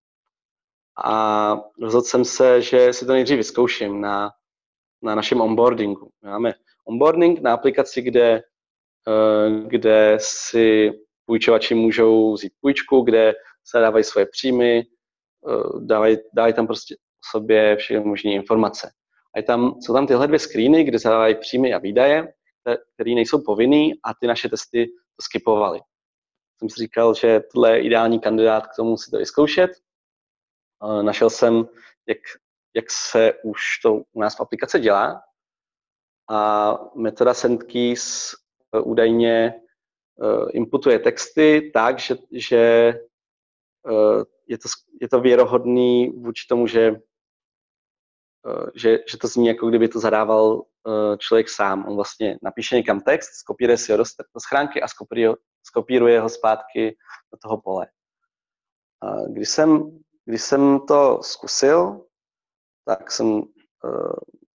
a 1.03 1.57
rozhodl 1.81 2.05
jsem 2.05 2.25
se, 2.25 2.61
že 2.61 2.93
si 2.93 3.05
to 3.05 3.11
nejdřív 3.11 3.37
vyzkouším 3.37 4.01
na, 4.01 4.31
na 5.01 5.15
našem 5.15 5.41
onboardingu. 5.41 6.09
Máme 6.21 6.53
onboarding 6.85 7.41
na 7.41 7.53
aplikaci, 7.53 8.01
kde, 8.01 8.43
eh, 9.07 9.67
kde 9.67 10.17
si 10.21 10.91
půjčovači 11.25 11.75
můžou 11.75 12.33
vzít 12.33 12.53
půjčku, 12.61 13.01
kde 13.01 13.33
se 13.63 13.79
dávají 13.79 14.03
svoje 14.03 14.25
příjmy, 14.25 14.79
eh, 14.79 15.79
dávají, 15.79 16.17
dávají 16.33 16.53
tam 16.53 16.67
prostě 16.67 16.95
sobě 17.31 17.75
všechny 17.75 18.05
možné 18.05 18.31
informace. 18.31 18.91
A 19.35 19.39
je 19.39 19.43
tam, 19.43 19.75
jsou 19.81 19.93
tam 19.93 20.07
tyhle 20.07 20.27
dvě 20.27 20.39
screeny, 20.39 20.83
kde 20.83 20.99
se 20.99 21.09
dávají 21.09 21.35
příjmy 21.35 21.73
a 21.73 21.77
výdaje, 21.77 22.33
které 22.93 23.11
nejsou 23.11 23.41
povinný 23.41 23.93
a 24.03 24.13
ty 24.13 24.27
naše 24.27 24.49
testy 24.49 24.85
to 24.87 25.21
skipovaly. 25.21 25.79
Jsem 26.59 26.69
si 26.69 26.81
říkal, 26.81 27.13
že 27.13 27.41
tohle 27.53 27.71
je 27.71 27.81
ideální 27.81 28.19
kandidát 28.19 28.67
k 28.67 28.75
tomu 28.75 28.97
si 28.97 29.11
to 29.11 29.17
vyzkoušet 29.17 29.71
Našel 31.01 31.29
jsem, 31.29 31.67
jak, 32.07 32.17
jak 32.75 32.85
se 32.91 33.33
už 33.43 33.61
to 33.83 33.93
u 33.93 34.21
nás 34.21 34.37
v 34.37 34.41
aplikaci 34.41 34.79
dělá 34.79 35.21
a 36.29 36.71
metoda 36.95 37.33
SendKeys 37.33 38.31
eh, 38.75 38.79
údajně 38.79 39.53
eh, 39.55 39.61
inputuje 40.51 40.99
texty 40.99 41.71
tak, 41.73 41.99
že, 41.99 42.15
že 42.31 42.59
eh, 43.89 44.23
je, 44.47 44.57
to, 44.57 44.67
je 45.01 45.09
to 45.09 45.21
věrohodný 45.21 46.09
vůči 46.09 46.47
tomu, 46.47 46.67
že, 46.67 46.95
že, 48.75 48.99
že 49.11 49.17
to 49.17 49.27
zní, 49.27 49.47
jako 49.47 49.69
kdyby 49.69 49.87
to 49.87 49.99
zadával 49.99 50.63
člověk 51.17 51.49
sám. 51.49 51.85
On 51.87 51.95
vlastně 51.95 52.37
napíše 52.41 52.75
někam 52.75 53.01
text, 53.01 53.29
skopíruje 53.29 53.77
si 53.77 53.91
ho 53.91 53.97
do, 53.97 54.03
do 54.19 54.39
schránky 54.39 54.81
a 54.81 54.87
skopíruje, 54.87 55.35
skopíruje 55.63 56.19
ho 56.19 56.29
zpátky 56.29 56.97
do 57.31 57.37
toho 57.41 57.61
pole. 57.61 57.87
Když 59.29 59.49
jsem 59.49 59.99
když 60.25 60.41
jsem 60.41 60.79
to 60.87 61.19
zkusil, 61.23 62.05
tak 62.85 63.11
jsem, 63.11 63.41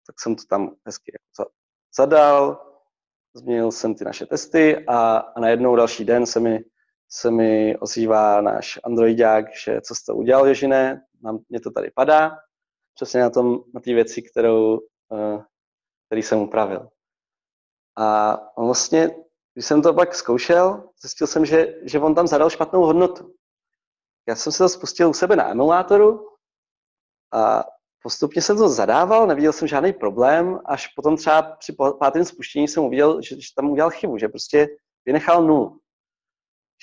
tak 0.07 0.21
jsem 0.21 0.37
to 0.37 0.43
tam 0.49 0.77
hezky 0.87 1.13
jako 1.13 1.51
zadal, 1.97 2.70
změnil 3.35 3.73
jsem 3.73 3.95
ty 3.95 4.05
naše 4.05 4.27
testy 4.27 4.85
a, 4.87 5.17
a 5.17 5.41
najednou 5.41 5.77
další 5.77 6.05
den 6.05 6.27
se 6.27 6.41
mi, 6.41 6.61
se 7.09 7.31
mi 7.31 7.77
ozývá 7.79 8.41
náš 8.41 8.79
Androidák, 8.85 9.45
že 9.65 9.81
co 9.81 9.95
jste 9.95 10.13
udělal, 10.13 10.47
Ježine, 10.47 11.03
nám, 11.23 11.39
mě 11.49 11.61
to 11.61 11.71
tady 11.71 11.91
padá, 11.91 12.31
přesně 12.95 13.21
na 13.21 13.31
tom, 13.31 13.59
na 13.75 13.81
věci, 13.85 14.23
kterou, 14.23 14.79
uh, 15.09 15.43
který 16.07 16.23
jsem 16.23 16.39
upravil. 16.39 16.89
A 17.97 18.39
on 18.57 18.65
vlastně, 18.67 19.11
když 19.55 19.67
jsem 19.67 19.83
to 19.83 19.95
pak 19.95 20.15
zkoušel, 20.15 20.89
zjistil 21.01 21.27
jsem, 21.27 21.47
že, 21.47 21.75
že 21.83 22.01
on 22.01 22.15
tam 22.15 22.27
zadal 22.27 22.51
špatnou 22.51 22.81
hodnotu. 22.81 23.35
Já 24.29 24.37
jsem 24.37 24.53
se 24.53 24.59
to 24.59 24.69
spustil 24.69 25.11
u 25.11 25.13
sebe 25.13 25.37
na 25.37 25.51
emulátoru 25.51 26.29
a 27.33 27.65
postupně 28.03 28.43
jsem 28.43 28.57
to 28.57 28.69
zadával, 28.69 29.27
neviděl 29.27 29.53
jsem 29.53 29.69
žádný 29.69 29.93
problém, 29.93 30.59
až 30.65 30.87
potom 30.87 31.17
třeba 31.17 31.43
při 31.43 31.77
pátém 31.99 32.25
spuštění 32.25 32.69
jsem 32.69 32.85
uviděl, 32.85 33.23
že, 33.23 33.41
že 33.41 33.49
tam 33.57 33.71
udělal 33.71 33.91
chybu, 33.91 34.19
že 34.19 34.29
prostě 34.29 34.69
vynechal 35.07 35.47
nul. 35.47 35.79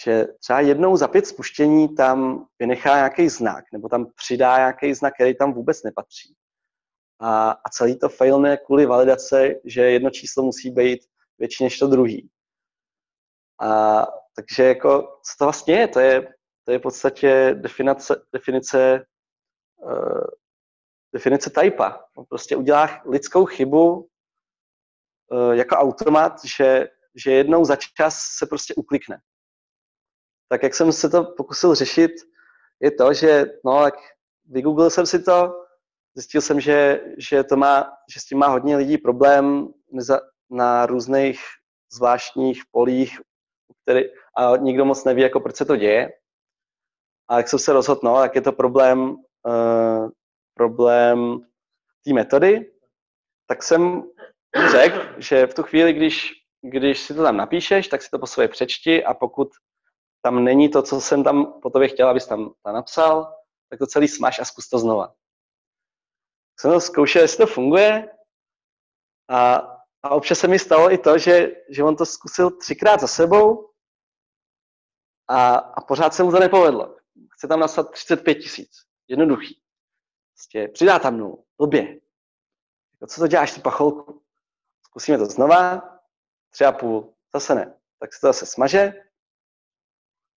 Že 0.04 0.26
třeba 0.40 0.60
jednou 0.60 0.96
za 0.96 1.08
pět 1.08 1.28
spuštění 1.28 1.96
tam 1.96 2.48
vynechá 2.60 2.96
nějaký 2.96 3.30
znak, 3.30 3.64
nebo 3.74 3.90
tam 3.90 4.06
přidá 4.16 4.58
nějaký 4.58 4.94
znak, 4.94 5.14
který 5.14 5.36
tam 5.36 5.54
vůbec 5.54 5.84
nepatří. 5.84 6.36
A, 7.20 7.52
a 7.52 7.70
celý 7.72 8.00
to 8.00 8.10
failne 8.10 8.58
kvůli 8.58 8.86
validace, 8.86 9.56
že 9.66 9.82
jedno 9.82 10.10
číslo 10.10 10.44
musí 10.44 10.72
být 10.72 11.00
větší 11.40 11.64
než 11.64 11.80
to 11.80 11.88
druhý. 11.88 12.30
A, 13.62 14.06
takže 14.36 14.64
jako, 14.64 15.02
co 15.02 15.34
to 15.40 15.46
vlastně 15.46 15.76
je? 15.76 15.88
To 15.88 16.00
je 16.00 16.38
to 16.68 16.72
je 16.72 16.80
v 16.80 16.82
podstatě 16.82 17.56
definice, 17.62 18.22
definice, 18.34 19.06
uh, 19.76 20.22
definice 21.14 21.50
typa. 21.50 22.06
On 22.18 22.26
prostě 22.26 22.56
udělá 22.56 23.02
lidskou 23.06 23.46
chybu 23.46 24.10
uh, 25.32 25.52
jako 25.52 25.76
automat, 25.76 26.46
že, 26.46 26.88
že 27.16 27.32
jednou 27.32 27.66
za 27.66 27.76
čas 27.76 28.20
se 28.38 28.46
prostě 28.46 28.74
uklikne. 28.74 29.20
Tak 30.50 30.64
jak 30.64 30.76
jsem 30.76 30.92
se 30.92 31.10
to 31.10 31.24
pokusil 31.24 31.76
řešit, 31.76 32.12
je 32.80 32.92
to, 32.92 33.14
že 33.14 33.46
no, 33.66 33.84
tak 33.84 33.94
vygooglil 34.46 34.90
jsem 34.90 35.06
si 35.06 35.24
to, 35.24 35.54
zjistil 36.16 36.42
jsem, 36.42 36.60
že, 36.60 37.02
že, 37.18 37.44
to 37.44 37.56
má, 37.56 37.94
že 38.14 38.20
s 38.20 38.26
tím 38.26 38.38
má 38.38 38.48
hodně 38.48 38.78
lidí 38.78 38.98
problém 38.98 39.68
na 40.50 40.86
různých 40.86 41.40
zvláštních 41.94 42.64
polích, 42.72 43.20
který, 43.84 44.02
a 44.38 44.58
nikdo 44.58 44.86
moc 44.86 45.04
neví, 45.04 45.22
jako 45.22 45.40
proč 45.40 45.56
se 45.56 45.66
to 45.66 45.76
děje. 45.76 46.10
A 47.30 47.38
jak 47.38 47.48
jsem 47.48 47.60
se 47.60 47.74
rozhodl, 47.74 48.02
no, 48.04 48.22
jak 48.22 48.36
je 48.36 48.42
to 48.42 48.52
problém, 48.52 49.10
uh, 49.10 50.10
problém 50.58 51.40
té 52.06 52.14
metody, 52.14 52.72
tak 53.48 53.64
jsem 53.64 54.04
řekl, 54.72 55.22
že 55.22 55.48
v 55.48 55.54
tu 55.54 55.64
chvíli, 55.64 55.94
když, 55.94 56.32
když 56.62 57.00
si 57.00 57.14
to 57.14 57.24
tam 57.24 57.38
napíšeš, 57.38 57.88
tak 57.88 58.02
si 58.02 58.10
to 58.10 58.20
po 58.20 58.28
sobě 58.28 58.48
přečti 58.48 59.04
a 59.06 59.14
pokud 59.14 59.48
tam 60.22 60.44
není 60.44 60.70
to, 60.70 60.82
co 60.82 61.02
jsem 61.02 61.24
tam 61.24 61.60
po 61.62 61.70
tobě 61.70 61.88
chtěl, 61.88 62.10
abys 62.10 62.28
tam, 62.28 62.54
tam 62.64 62.74
napsal, 62.74 63.34
tak 63.70 63.80
to 63.80 63.88
celý 63.88 64.08
smaž 64.08 64.40
a 64.40 64.46
zkus 64.46 64.70
to 64.70 64.80
znova. 64.80 65.14
Jsem 66.60 66.72
to 66.72 66.80
zkoušel, 66.80 67.22
jestli 67.22 67.38
to 67.38 67.48
funguje 67.48 68.10
a, 69.30 69.56
a 70.04 70.10
občas 70.10 70.40
se 70.40 70.48
mi 70.48 70.60
stalo 70.60 70.92
i 70.92 70.98
to, 70.98 71.18
že, 71.18 71.52
že 71.70 71.84
on 71.84 71.96
to 71.96 72.06
zkusil 72.06 72.52
třikrát 72.52 73.00
za 73.00 73.08
sebou 73.08 73.70
a, 75.28 75.56
a 75.56 75.82
pořád 75.82 76.14
se 76.14 76.24
mu 76.24 76.32
to 76.32 76.40
nepovedlo 76.40 76.98
chce 77.38 77.48
tam 77.48 77.60
nasat 77.60 77.92
35 77.92 78.36
tisíc. 78.36 78.72
Jednoduchý. 79.08 79.60
Prostě 80.38 80.68
přidá 80.68 81.00
tam 81.00 81.18
nulu. 81.18 81.46
Blbě. 81.58 82.00
Jako, 82.94 83.08
co 83.08 83.22
to 83.22 83.28
děláš, 83.28 83.54
tu 83.54 83.62
pacholku? 83.62 84.22
Zkusíme 84.86 85.18
to 85.18 85.26
znova. 85.26 85.82
Tři 86.50 86.66
a 86.66 86.72
půl. 86.72 87.14
Zase 87.34 87.56
ne. 87.56 87.80
Tak 88.00 88.14
se 88.14 88.22
to 88.22 88.28
zase 88.28 88.46
smaže. 88.46 88.94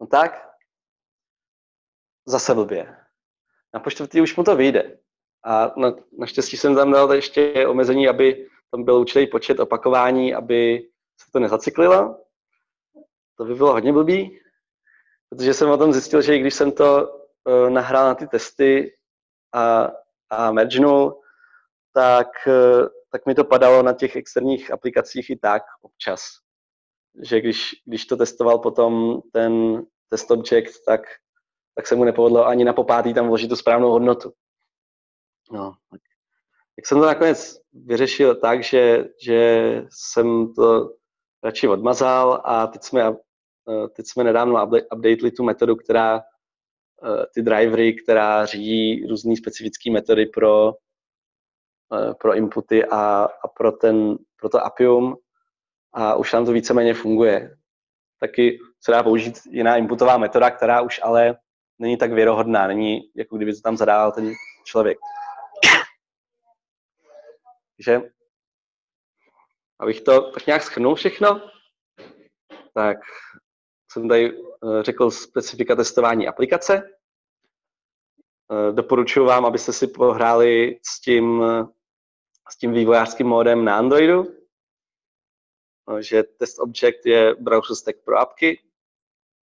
No 0.01 0.07
tak. 0.07 0.51
Zase 2.27 2.55
blbě. 2.55 2.97
Na 3.75 3.81
poštvrtý 3.81 4.21
už 4.21 4.37
mu 4.37 4.45
to 4.45 4.57
vyjde. 4.57 4.99
A 5.45 5.81
na, 5.81 5.93
naštěstí 6.19 6.57
jsem 6.57 6.75
tam 6.75 6.93
dal 6.93 7.15
ještě 7.15 7.67
omezení, 7.67 8.09
aby 8.09 8.49
tam 8.71 8.85
byl 8.85 8.95
určitý 8.95 9.27
počet 9.27 9.61
opakování, 9.61 10.35
aby 10.35 10.89
se 11.21 11.31
to 11.33 11.39
nezacyklilo. 11.39 12.25
To 13.37 13.45
by 13.45 13.55
bylo 13.55 13.73
hodně 13.73 13.93
blbý. 13.93 14.41
Protože 15.29 15.55
jsem 15.55 15.71
o 15.71 15.79
tom 15.79 15.93
zjistil, 15.93 16.23
že 16.23 16.37
i 16.37 16.41
když 16.41 16.55
jsem 16.55 16.73
to 16.73 17.09
uh, 17.09 17.71
nahrál 17.71 18.07
na 18.07 18.15
ty 18.15 18.29
testy 18.29 19.00
a, 19.53 19.91
a 20.31 20.53
mergenul, 20.53 21.21
tak, 21.93 22.27
uh, 22.47 22.89
tak 23.13 23.27
mi 23.27 23.35
to 23.35 23.45
padalo 23.45 23.83
na 23.83 23.93
těch 23.93 24.17
externích 24.17 24.71
aplikacích 24.71 25.31
i 25.31 25.37
tak 25.37 25.63
občas. 25.83 26.21
Že 27.23 27.41
když, 27.41 27.71
když 27.85 28.07
to 28.07 28.17
testoval 28.17 28.59
potom 28.59 29.21
ten 29.33 29.83
test 30.09 30.31
object, 30.31 30.85
tak, 30.87 31.01
tak 31.75 31.87
se 31.87 31.95
mu 31.95 32.05
nepovedlo 32.05 32.47
ani 32.47 32.65
na 32.65 32.73
popátý 32.73 33.15
tam 33.15 33.27
vložit 33.27 33.49
tu 33.49 33.57
správnou 33.57 33.91
hodnotu. 33.91 34.33
No, 35.53 35.73
tak, 35.91 36.01
tak 36.77 36.87
jsem 36.87 36.99
to 36.99 37.07
nakonec 37.07 37.61
vyřešil 37.73 38.35
tak, 38.35 38.63
že, 38.63 39.05
že 39.25 39.73
jsem 39.91 40.55
to 40.55 40.91
radši 41.45 41.69
odmazal 41.69 42.43
a 42.45 42.67
teď 42.67 42.83
jsme 42.83 43.17
Eh, 43.71 43.89
teď 43.89 44.07
jsme 44.07 44.25
nedávno 44.25 44.67
updateli 44.95 45.31
tu 45.31 45.45
metodu, 45.45 45.77
která 45.77 46.23
ty 47.35 47.43
drivery, 47.43 47.95
která 47.95 48.47
řídí 48.47 49.07
různé 49.07 49.37
specifické 49.37 49.91
metody 49.91 50.27
pro, 50.27 50.67
uh, 50.69 52.15
pro 52.21 52.35
inputy 52.35 52.85
a, 52.85 53.29
a 53.45 53.49
pro, 53.49 53.73
ten, 53.73 54.19
pro 54.37 54.49
to 54.49 54.65
Appium 54.65 55.17
a 55.93 56.15
už 56.15 56.33
nám 56.33 56.45
to 56.45 56.53
víceméně 56.53 56.95
funguje. 56.95 57.57
Taky 58.21 58.59
se 58.81 58.93
dá 58.93 59.03
použít 59.03 59.39
jiná 59.51 59.77
inputová 59.77 60.19
metoda, 60.19 60.51
která 60.51 60.81
už 60.81 61.01
ale 61.03 61.37
není 61.79 61.97
tak 61.97 62.13
věrohodná, 62.13 62.67
není 62.67 63.01
jako 63.17 63.37
kdyby 63.37 63.55
to 63.55 63.61
tam 63.61 63.77
zadával 63.77 64.13
ten 64.13 64.33
člověk. 64.65 64.99
Takže, 67.77 68.01
abych 69.79 70.01
to 70.01 70.31
tak 70.31 70.47
nějak 70.47 70.63
schrnul 70.63 70.95
všechno, 70.95 71.51
tak 72.75 72.99
jsem 73.93 74.09
tady 74.09 74.39
eh, 74.39 74.83
řekl 74.83 75.11
specifika 75.11 75.77
testování 75.77 76.29
aplikace. 76.29 76.83
Eh, 78.53 78.73
doporučuji 78.73 79.27
vám, 79.27 79.47
abyste 79.47 79.73
si 79.73 79.87
pohráli 79.87 80.81
s 80.83 81.01
tím, 81.01 81.45
s 82.51 82.57
tím 82.57 82.73
vývojářským 82.73 83.27
módem 83.27 83.65
na 83.65 83.79
Androidu, 83.79 84.35
eh, 85.99 86.03
že 86.03 86.23
test 86.23 86.59
object 86.59 87.07
je 87.07 87.35
browser 87.35 87.77
stack 87.77 87.99
pro 88.05 88.19
apky. 88.19 88.63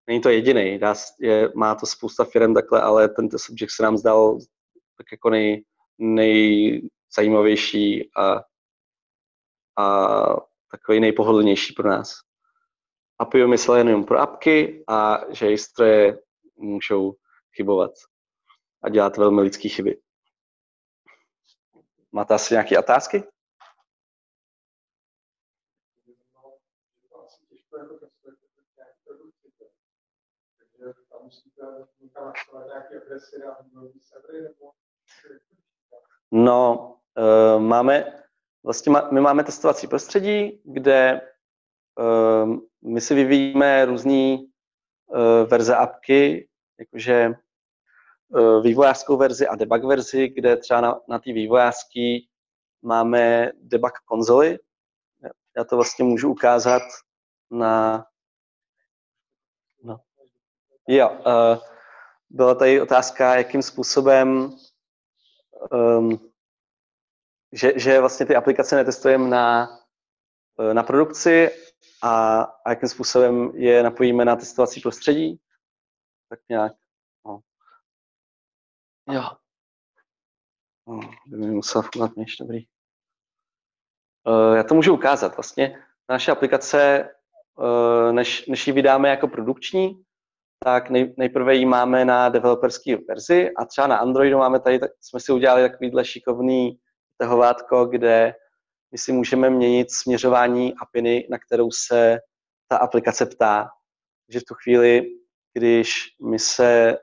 Není 0.07 0.21
to 0.21 0.29
jediný, 0.29 0.79
je, 1.19 1.51
má 1.55 1.75
to 1.75 1.85
spousta 1.85 2.25
firm 2.25 2.53
takhle, 2.53 2.81
ale 2.81 3.09
ten 3.09 3.29
test 3.29 3.49
object 3.49 3.75
se 3.75 3.83
nám 3.83 3.97
zdal 3.97 4.39
tak 4.97 5.11
jako 5.11 5.29
nej, 5.29 5.65
nejzajímavější 5.97 8.11
a, 8.15 8.41
a 9.77 10.17
takový 10.71 10.99
nejpohodlnější 10.99 11.73
pro 11.73 11.89
nás. 11.89 12.26
Appium 13.19 13.53
je 13.53 13.59
jenom 13.77 14.03
pro 14.03 14.19
apky 14.19 14.83
a 14.87 15.19
že 15.29 15.51
stroje 15.57 16.19
můžou 16.55 17.15
chybovat 17.55 17.91
a 18.83 18.89
dělat 18.89 19.17
velmi 19.17 19.41
lidské 19.41 19.69
chyby. 19.69 20.01
Máte 22.11 22.33
asi 22.33 22.53
nějaké 22.53 22.79
otázky? 22.79 23.23
No, 36.31 36.95
uh, 37.17 37.61
máme, 37.61 38.23
vlastně 38.63 38.93
my 39.11 39.21
máme 39.21 39.43
testovací 39.43 39.87
prostředí, 39.87 40.61
kde 40.65 41.21
uh, 41.99 42.57
my 42.87 43.01
si 43.01 43.15
vyvíjíme 43.15 43.85
různé 43.85 44.37
uh, 44.37 45.49
verze 45.49 45.75
apky, 45.75 46.49
jakože 46.79 47.31
uh, 48.29 48.63
vývojářskou 48.63 49.17
verzi 49.17 49.47
a 49.47 49.55
debug 49.55 49.83
verzi, 49.83 50.27
kde 50.27 50.57
třeba 50.57 50.81
na, 50.81 50.99
na 51.07 51.19
té 51.19 51.33
vývojářské 51.33 52.17
máme 52.81 53.51
debug 53.61 53.91
konzoly. 54.05 54.59
Já 55.57 55.63
to 55.63 55.75
vlastně 55.75 56.05
můžu 56.05 56.31
ukázat 56.31 56.81
na... 57.51 58.05
No. 59.83 59.99
Jo, 60.87 61.09
uh, 61.09 61.63
byla 62.29 62.55
tady 62.55 62.81
otázka, 62.81 63.35
jakým 63.35 63.61
způsobem 63.61 64.51
um, 65.71 66.19
že, 67.51 67.73
že 67.75 67.99
vlastně 67.99 68.25
ty 68.25 68.35
aplikace 68.35 68.75
netestujeme 68.75 69.29
na, 69.29 69.69
na 70.73 70.83
produkci 70.83 71.49
a, 72.03 72.41
a 72.41 72.69
jakým 72.69 72.89
způsobem 72.89 73.51
je 73.55 73.83
napojíme 73.83 74.25
na 74.25 74.35
testovací 74.35 74.81
prostředí. 74.81 75.39
Tak 76.29 76.39
nějak. 76.49 76.73
No. 77.25 77.39
Jo. 79.09 79.23
No, 80.87 80.99
by 81.27 81.37
mi 81.37 81.51
musel 81.51 81.81
fungovat 81.81 82.15
měš, 82.15 82.37
dobrý. 82.37 82.65
Uh, 84.27 84.55
já 84.55 84.63
to 84.63 84.75
můžu 84.75 84.93
ukázat. 84.93 85.37
Vlastně 85.37 85.83
naše 86.09 86.31
aplikace, 86.31 87.09
uh, 87.55 88.11
než, 88.11 88.47
než 88.47 88.67
ji 88.67 88.73
vydáme 88.73 89.09
jako 89.09 89.27
produkční, 89.27 90.03
tak 90.63 90.89
nej, 90.89 91.13
nejprve 91.17 91.55
ji 91.55 91.65
máme 91.65 92.05
na 92.05 92.29
developerské 92.29 92.97
verzi 93.07 93.51
a 93.57 93.65
třeba 93.65 93.87
na 93.87 93.97
Androidu 93.97 94.37
máme 94.37 94.59
tady, 94.59 94.79
tak 94.79 94.91
jsme 95.01 95.19
si 95.19 95.31
udělali 95.31 95.69
takovýhle 95.69 96.05
šikovný 96.05 96.79
tahovátko, 97.17 97.85
kde 97.85 98.35
my 98.91 98.97
si 98.97 99.11
můžeme 99.11 99.49
měnit 99.49 99.91
směřování 99.91 100.73
APIny, 100.81 101.27
na 101.29 101.37
kterou 101.37 101.71
se 101.71 102.19
ta 102.67 102.77
aplikace 102.77 103.25
ptá. 103.25 103.69
Takže 104.27 104.39
v 104.39 104.43
tu 104.43 104.53
chvíli, 104.53 105.01
když 105.53 106.15
my 106.29 106.39
se, 106.39 106.97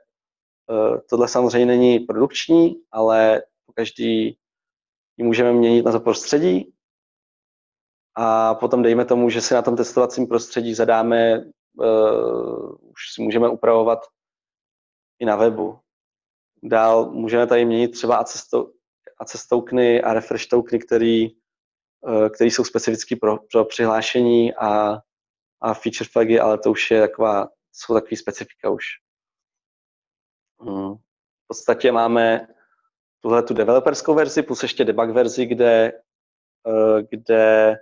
eh, 0.71 1.01
tohle 1.09 1.27
samozřejmě 1.27 1.65
není 1.65 1.99
produkční, 1.99 2.75
ale 2.91 3.43
každý 3.75 4.37
ji 5.17 5.25
můžeme 5.25 5.53
měnit 5.53 5.85
na 5.85 5.91
to 5.91 5.99
prostředí 5.99 6.73
a 8.15 8.55
potom 8.55 8.83
dejme 8.83 9.05
tomu, 9.05 9.29
že 9.29 9.41
si 9.41 9.53
na 9.53 9.61
tom 9.61 9.75
testovacím 9.75 10.27
prostředí 10.27 10.73
zadáme, 10.73 11.45
uh, 11.73 12.75
už 12.91 13.13
si 13.13 13.21
můžeme 13.21 13.49
upravovat 13.49 13.99
i 15.19 15.25
na 15.25 15.35
webu. 15.35 15.79
Dál 16.63 17.11
můžeme 17.11 17.47
tady 17.47 17.65
měnit 17.65 17.87
třeba 17.87 18.17
access 19.19 19.47
tokeny 19.47 20.01
a 20.01 20.13
refresh 20.13 20.47
tokeny, 20.47 20.79
který 20.79 21.29
Eh, 21.29 21.44
které 22.33 22.47
jsou 22.47 22.63
specifické 22.63 23.15
pro, 23.15 23.37
pro 23.51 23.65
přihlášení 23.65 24.53
a, 24.55 24.97
a 25.61 25.73
feature 25.73 26.09
flagy, 26.11 26.39
ale 26.39 26.57
to 26.57 26.71
už 26.71 26.91
je 26.91 27.01
taková, 27.01 27.47
jsou 27.71 27.93
takové 27.93 28.17
specifika 28.17 28.69
už. 28.69 28.85
Hmm. 30.59 30.95
V 30.95 31.47
podstatě 31.47 31.91
máme 31.91 32.47
tuhle 33.19 33.43
tu 33.43 33.53
developerskou 33.53 34.13
verzi 34.13 34.43
plus 34.43 34.63
ještě 34.63 34.85
debug 34.85 35.09
verzi, 35.09 35.45
kde, 35.45 35.91
eh, 36.67 37.03
kde 37.09 37.75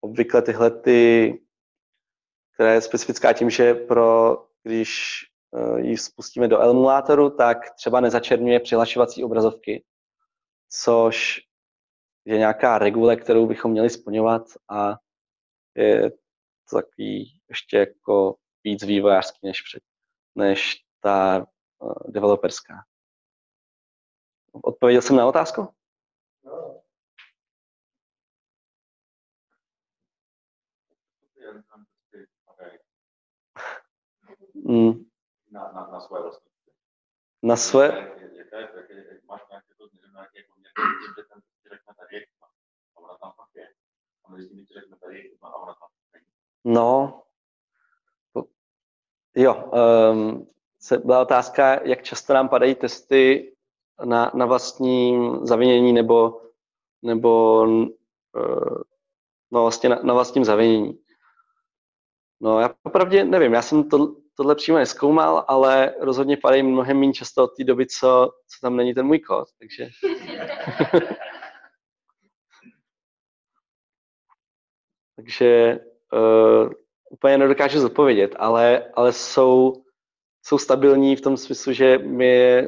obvykle 0.00 0.42
tyhle 0.42 0.70
ty, 0.70 1.40
která 2.54 2.72
je 2.72 2.80
specifická 2.80 3.32
tím, 3.32 3.50
že 3.50 3.74
pro, 3.74 4.38
když 4.62 5.20
eh, 5.56 5.80
ji 5.80 5.98
spustíme 5.98 6.48
do 6.48 6.62
emulátoru, 6.62 7.30
tak 7.30 7.74
třeba 7.74 8.00
nezačerňuje 8.00 8.60
přihlašovací 8.60 9.24
obrazovky, 9.24 9.84
což 10.68 11.40
je 12.24 12.38
nějaká 12.38 12.78
regule, 12.78 13.16
kterou 13.16 13.46
bychom 13.46 13.70
měli 13.70 13.90
splňovat 13.90 14.42
a 14.68 14.96
je 15.74 16.10
to 16.70 16.76
takový 16.76 17.40
ještě 17.48 17.76
jako 17.76 18.36
víc 18.64 18.82
vývojářský 18.84 19.38
než, 19.42 19.62
před, 19.62 19.82
než 20.34 20.84
ta 21.00 21.46
uh, 21.78 21.92
developerská. 22.12 22.74
Odpověděl 24.52 25.02
jsem 25.02 25.16
na 25.16 25.26
otázku? 25.26 25.68
No. 26.44 26.82
Mm. 34.54 35.10
Na, 35.50 35.72
na, 35.72 35.86
na 35.86 36.00
své 36.00 36.22
vlastní. 36.22 36.50
Na 37.42 37.56
své? 37.56 37.88
Máš 39.28 39.40
nějaké 39.50 39.74
to 39.76 39.88
nějaké 40.12 40.38
poměrně, 40.48 40.84
že 41.16 41.22
ten 41.22 41.42
řekne 41.72 41.94
tady 41.94 42.26
a 42.42 42.46
ona 42.94 43.18
tam 43.18 43.32
pak 43.36 43.48
je. 43.54 43.68
A 44.30 44.32
mezi 44.32 44.48
tím, 44.48 44.66
řekne 44.74 44.96
tady 44.96 45.32
a 45.42 45.56
ona 45.56 45.74
tam 45.74 45.88
není. 46.14 46.26
No, 46.64 47.22
jo, 49.36 49.70
um, 50.12 50.46
se 50.80 50.98
byla 50.98 51.22
otázka, 51.22 51.80
jak 51.84 52.02
často 52.02 52.32
nám 52.32 52.48
padají 52.48 52.74
testy 52.74 53.52
na, 54.04 54.32
na 54.34 54.46
vlastním 54.46 55.46
zavinění 55.46 55.92
nebo, 55.92 56.40
nebo 57.02 57.62
uh, 57.62 58.82
no 59.50 59.62
vlastně 59.62 59.88
na, 59.88 60.00
na 60.02 60.14
vlastním 60.14 60.44
zavinění. 60.44 60.98
No 62.40 62.60
já 62.60 62.74
opravdu 62.82 63.24
nevím, 63.24 63.52
já 63.52 63.62
jsem 63.62 63.88
to, 63.88 64.16
tohle 64.34 64.54
přímo 64.54 64.78
neskoumal, 64.78 65.44
ale 65.48 65.94
rozhodně 66.00 66.36
padají 66.36 66.62
mnohem 66.62 67.00
méně 67.00 67.12
často 67.12 67.44
od 67.44 67.56
té 67.56 67.64
doby, 67.64 67.86
co, 67.86 68.30
co 68.48 68.60
tam 68.62 68.76
není 68.76 68.94
ten 68.94 69.06
můj 69.06 69.18
kód, 69.18 69.48
takže... 69.58 69.88
Takže 75.20 75.78
uh, 76.12 76.72
úplně 77.10 77.38
nedokážu 77.38 77.80
zodpovědět, 77.80 78.36
ale, 78.38 78.92
ale 78.94 79.12
jsou, 79.12 79.72
jsou 80.42 80.58
stabilní 80.58 81.16
v 81.16 81.20
tom 81.20 81.36
smyslu, 81.36 81.72
že 81.72 81.98
my, 81.98 82.62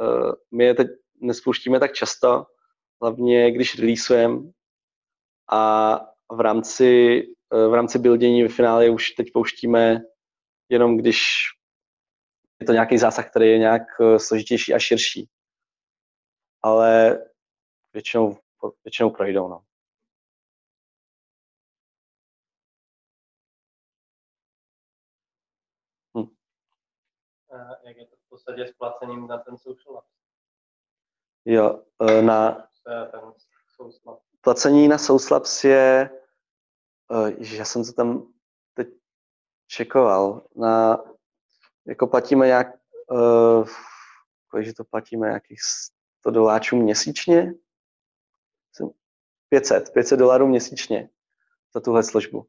uh, 0.00 0.32
my 0.50 0.64
je 0.64 0.74
teď 0.74 0.88
nespouštíme 1.20 1.80
tak 1.80 1.92
často, 1.92 2.46
hlavně 3.02 3.52
když 3.52 3.78
releaseujeme 3.78 4.38
a 5.50 6.00
v 6.32 6.40
rámci, 6.40 7.22
uh, 7.52 7.70
v 7.70 7.74
rámci 7.74 7.98
buildění 7.98 8.42
ve 8.42 8.48
finále 8.48 8.90
už 8.90 9.10
teď 9.10 9.26
pouštíme 9.32 10.00
jenom 10.68 10.96
když 10.96 11.22
je 12.60 12.66
to 12.66 12.72
nějaký 12.72 12.98
zásah, 12.98 13.30
který 13.30 13.50
je 13.50 13.58
nějak 13.58 13.82
složitější 14.16 14.74
a 14.74 14.78
širší. 14.78 15.28
Ale 16.62 17.18
většinou, 17.92 18.38
většinou 18.84 19.10
projdou. 19.10 19.48
No. 19.48 19.67
Jak 27.82 27.96
je 27.96 28.06
to 28.06 28.16
v 28.16 28.28
podstatě 28.28 28.66
s 28.66 28.72
placením 28.72 29.26
na 29.26 29.38
ten 29.38 29.58
social 29.58 29.98
apps. 29.98 30.10
Jo, 31.44 31.82
e, 32.08 32.22
na... 32.22 32.68
ten? 32.84 33.32
Placení 34.40 34.88
na 34.88 34.98
Souslabs 34.98 35.64
je, 35.64 36.10
uh, 37.10 37.28
já 37.38 37.64
jsem 37.64 37.84
to 37.84 37.92
tam 37.92 38.32
teď 38.74 38.88
čekoval, 39.66 40.46
na, 40.56 41.04
jako 41.86 42.06
platíme 42.06 42.46
nějak, 42.46 42.66
uh, 43.10 43.68
kolik 44.48 44.76
to 44.76 44.84
platíme, 44.84 45.26
nějakých 45.26 45.60
100 46.20 46.30
doláčů 46.30 46.76
měsíčně? 46.76 47.54
500, 49.48 49.92
500 49.92 50.18
dolarů 50.18 50.46
měsíčně 50.46 51.10
za 51.74 51.80
tuhle 51.80 52.02
službu. 52.02 52.46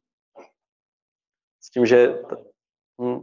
S 1.61 1.69
tím, 1.69 1.85
že... 1.85 2.23
Hm, 3.01 3.19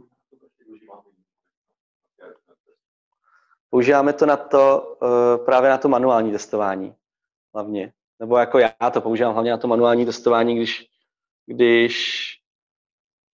používáme 3.77 4.13
to 4.13 4.25
na 4.25 4.37
to, 4.37 4.97
uh, 5.01 5.45
právě 5.45 5.69
na 5.69 5.77
to 5.77 5.89
manuální 5.89 6.31
testování 6.31 6.95
hlavně. 7.53 7.93
Nebo 8.19 8.37
jako 8.37 8.59
já 8.59 8.91
to 8.93 9.01
používám 9.01 9.33
hlavně 9.33 9.51
na 9.51 9.57
to 9.57 9.67
manuální 9.67 10.05
testování, 10.05 10.55
když, 10.55 10.85
když 11.45 11.95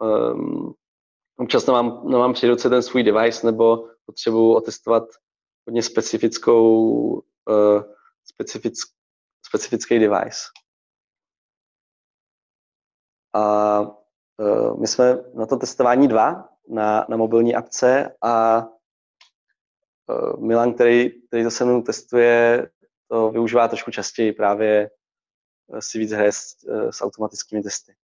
um, 0.02 0.74
občas 1.40 1.66
nemám, 1.66 2.10
nemám 2.10 2.34
při 2.34 2.48
ruce 2.48 2.70
ten 2.70 2.84
svůj 2.84 3.04
device 3.04 3.46
nebo 3.48 3.90
potřebuji 4.06 4.56
otestovat 4.56 5.04
hodně 5.68 5.84
specifickou, 5.84 6.80
uh, 7.14 7.84
specific, 8.26 8.80
specifický 9.46 10.00
device. 10.00 10.40
A 13.34 13.80
uh, 13.82 14.80
my 14.80 14.88
jsme 14.88 15.24
na 15.34 15.46
to 15.46 15.58
testování 15.58 16.08
dva, 16.08 16.50
na, 16.70 17.06
na 17.10 17.18
mobilní 17.18 17.56
apce 17.56 18.16
a 18.22 18.68
Milan, 20.38 20.74
který, 20.74 21.22
který 21.28 21.44
to 21.44 21.52
se 21.52 21.66
mnou 21.66 21.82
testuje, 21.82 22.70
to 23.08 23.32
využívá 23.32 23.68
trošku 23.68 23.92
častěji 23.92 24.34
právě 24.34 24.90
si 25.80 26.00
víc 26.00 26.12
hraje 26.12 26.32
s, 26.32 26.56
s 26.90 27.02
automatickými 27.02 27.64
testy. 27.64 27.96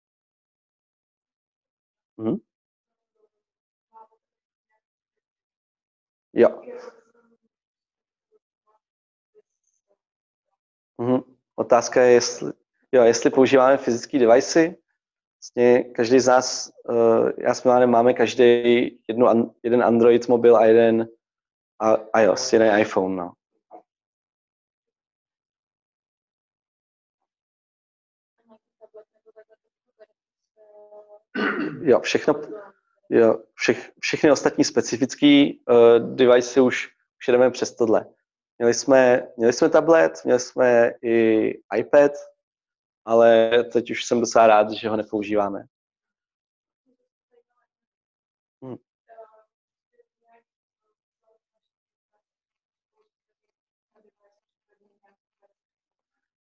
Mhm. 2.17 2.37
Jo. 6.33 6.61
Mhm. 10.97 11.21
Otázka 11.55 12.01
je, 12.01 12.11
jestli, 12.11 12.53
jo, 12.91 13.03
jestli 13.03 13.29
používáme 13.29 13.77
fyzické 13.77 14.19
devicey. 14.19 14.75
Vlastně 15.39 15.83
každý 15.83 16.19
z 16.19 16.27
nás, 16.27 16.71
já 17.37 17.53
s 17.53 17.63
Milanem 17.63 17.89
máme 17.89 18.13
každý 18.13 18.43
jednu, 19.07 19.55
jeden 19.63 19.83
Android 19.83 20.27
mobil 20.27 20.57
a 20.57 20.65
jeden 20.65 21.07
iOS, 22.17 22.53
jeden 22.53 22.79
iPhone. 22.79 23.15
No. 23.15 23.31
Jo, 31.81 31.99
všechno, 31.99 32.33
jo, 33.09 33.43
všech, 33.53 33.91
všechny 33.99 34.31
ostatní 34.31 34.63
specifické 34.63 35.45
uh, 35.69 36.15
devicey 36.15 36.63
už, 36.63 36.87
už 37.19 37.27
jdeme 37.27 37.51
přes 37.51 37.75
tohle. 37.75 38.05
Měli 38.57 38.73
jsme, 38.73 39.27
měli 39.37 39.53
jsme 39.53 39.69
tablet, 39.69 40.25
měli 40.25 40.39
jsme 40.39 40.91
i 41.03 41.49
iPad, 41.77 42.11
ale 43.05 43.49
teď 43.63 43.91
už 43.91 44.05
jsem 44.05 44.19
docela 44.19 44.47
rád, 44.47 44.71
že 44.71 44.89
ho 44.89 44.97
nepoužíváme. 44.97 45.63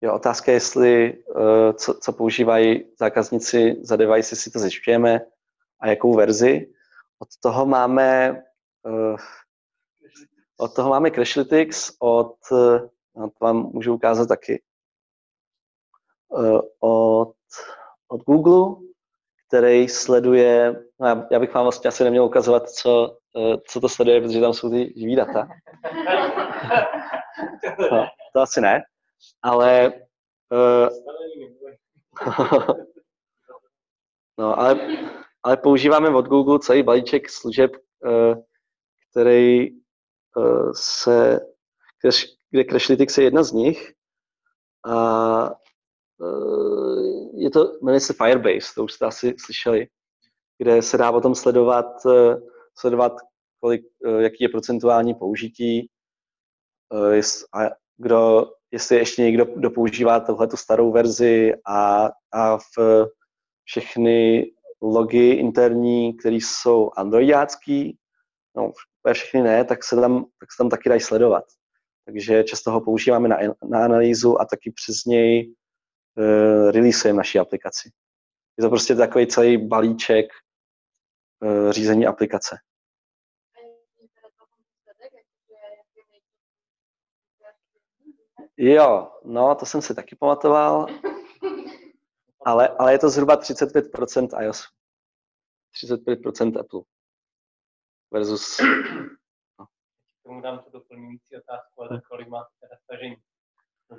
Jo, 0.06 0.14
otázka 0.14 0.52
je, 0.52 0.56
jestli 0.56 1.14
uh, 1.14 1.74
co, 1.74 1.94
co 1.94 2.14
používají 2.14 2.86
zákazníci 3.00 3.76
za 3.82 3.96
device, 3.96 4.36
si 4.36 4.52
to 4.52 4.60
zjišťujeme 4.60 5.22
a 5.80 5.88
jakou 5.88 6.14
verzi. 6.14 6.68
Od 7.20 7.30
toho 7.42 7.66
máme 7.66 8.42
uh, 8.84 9.18
od 10.58 10.76
toho 10.76 10.90
máme 10.90 11.12
Crashlytics, 11.12 11.92
od, 12.00 12.36
uh, 12.52 12.80
to 13.14 13.46
vám 13.46 13.70
můžu 13.74 13.94
ukázat 13.94 14.28
taky, 14.28 14.62
od, 16.80 17.34
od 18.08 18.22
Google, 18.26 18.76
který 19.48 19.90
sleduje, 19.90 20.84
no 21.00 21.08
já, 21.08 21.28
já 21.32 21.40
bych 21.40 21.54
vám 21.54 21.66
vlastně 21.66 21.88
asi 21.88 22.04
neměl 22.04 22.26
ukazovat, 22.26 22.70
co, 22.70 23.18
co 23.68 23.80
to 23.80 23.90
sleduje, 23.90 24.22
protože 24.22 24.42
tam 24.42 24.54
jsou 24.54 24.70
ty 24.70 24.94
živý 24.98 25.16
data. 25.16 25.48
No, 27.92 28.08
to 28.34 28.42
asi 28.42 28.62
ne 28.62 28.84
ale 29.42 29.94
uh, 30.52 30.90
no, 34.38 34.60
ale, 34.60 34.80
ale 35.44 35.58
používáme 35.58 36.10
od 36.10 36.28
Google 36.28 36.60
celý 36.60 36.84
balíček 36.84 37.30
služeb, 37.30 37.72
uh, 38.06 38.36
který 39.12 39.72
uh, 39.72 40.72
se, 40.76 41.40
kde 42.52 42.64
Crashlytics 42.64 43.18
je 43.18 43.24
jedna 43.24 43.44
z 43.44 43.52
nich. 43.52 43.94
A 44.86 45.50
uh, 46.18 47.32
je 47.34 47.50
to, 47.50 47.80
jmenuje 47.82 48.00
se 48.00 48.14
Firebase, 48.14 48.74
to 48.76 48.84
už 48.84 48.94
jste 48.94 49.06
asi 49.06 49.36
slyšeli, 49.40 49.88
kde 50.58 50.82
se 50.82 50.98
dá 50.98 51.12
potom 51.12 51.36
sledovat, 51.36 51.86
sledovat 52.78 53.14
kolik, 53.60 53.82
jaký 54.20 54.44
je 54.44 54.50
procentuální 54.50 55.14
použití, 55.14 55.90
a 57.54 57.60
kdo 57.98 58.52
jestli 58.76 58.98
ještě 58.98 59.22
někdo 59.22 59.46
dopoužívá 59.56 60.20
tohle 60.20 60.48
tu 60.48 60.58
starou 60.58 60.92
verzi 60.92 61.54
a, 61.68 62.10
a 62.32 62.58
v 62.58 63.08
všechny 63.64 64.46
logy 64.82 65.30
interní, 65.30 66.18
které 66.18 66.36
jsou 66.36 66.92
androidácký, 66.98 67.98
no 68.58 68.72
všechny 69.14 69.42
ne, 69.42 69.66
tak 69.66 69.84
se 69.84 69.96
tam, 69.96 70.26
tak 70.40 70.52
se 70.52 70.58
tam 70.58 70.70
taky 70.70 70.90
dají 70.90 71.02
sledovat. 71.02 71.44
Takže 72.06 72.44
často 72.44 72.72
ho 72.72 72.82
používáme 72.82 73.28
na, 73.28 73.38
na 73.70 73.86
analýzu 73.86 74.42
a 74.42 74.46
taky 74.46 74.72
přes 74.72 75.06
něj 75.06 75.54
uh, 76.18 76.72
releaseujeme 76.72 77.18
naší 77.18 77.40
aplikaci. 77.40 77.90
Je 78.58 78.62
to 78.62 78.70
prostě 78.70 78.96
takový 78.96 79.28
celý 79.28 79.58
balíček 79.58 80.26
uh, 81.44 81.72
řízení 81.72 82.08
aplikace. 82.08 82.56
Jo, 88.58 89.12
no, 89.24 89.56
to 89.56 89.66
jsem 89.66 89.82
si 89.82 89.96
taky 89.96 90.16
pamatoval. 90.16 90.88
Ale, 92.46 92.68
ale 92.68 92.92
je 92.92 93.00
to 93.00 93.10
zhruba 93.10 93.42
35% 93.42 94.44
iOS. 94.44 94.64
35% 95.84 96.60
Apple. 96.60 96.82
Versus... 98.12 98.60
No. 99.60 99.66
K 99.66 100.24
tomu 100.24 100.42
dám 100.42 100.60
tu 100.60 100.72
doplňující 100.72 101.38
otázku, 101.38 101.82
ale 101.82 102.02
kolik 102.10 102.28
máte 102.28 102.50
teda 102.60 102.76
stažení 102.84 103.16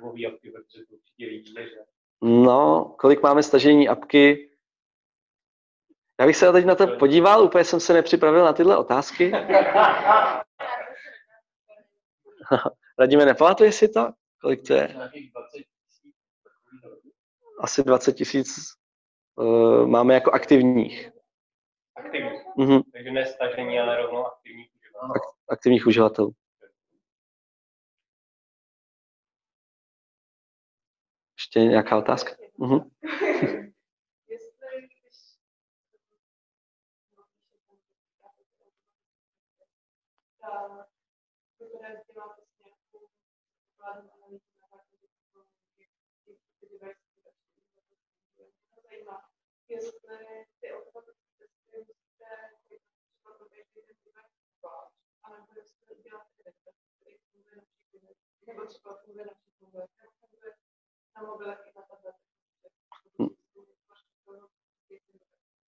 nový 0.01 0.27
apky, 0.27 0.51
protože 0.51 0.85
to 0.85 0.95
určitě 0.95 1.25
vidí, 1.25 1.53
že? 1.53 1.85
No, 2.21 2.95
kolik 2.99 3.21
máme 3.21 3.43
stažení 3.43 3.89
apky? 3.89 4.51
Já 6.19 6.25
bych 6.25 6.37
se 6.37 6.51
teď 6.51 6.65
na 6.65 6.75
to 6.75 6.87
podíval, 6.87 7.43
úplně 7.43 7.63
jsem 7.63 7.79
se 7.79 7.93
nepřipravil 7.93 8.45
na 8.45 8.53
tyhle 8.53 8.77
otázky. 8.77 9.31
Radíme, 12.99 13.25
nepamatuje 13.25 13.71
si 13.71 13.89
to? 13.89 14.13
Kolik 14.41 14.67
to 14.67 14.73
je? 14.73 14.95
Asi 17.61 17.83
20 17.83 18.13
tisíc 18.13 18.47
uh, 19.35 19.87
máme 19.87 20.13
jako 20.13 20.31
aktivních. 20.31 21.09
Aktivních. 21.95 22.41
Mm-hmm. 22.57 22.81
Takže 22.93 23.11
ne 23.11 23.25
stažení, 23.25 23.79
ale 23.79 23.97
rovnou 23.97 24.25
aktivních 24.25 24.69
uživatelů. 24.75 25.13
Ak- 25.13 25.35
aktivních 25.49 25.87
uživatelů. 25.87 26.31
Ještě 31.37 31.59
nějaká 31.59 31.97
otázka? 31.97 32.31
Mm-hmm. 32.59 32.89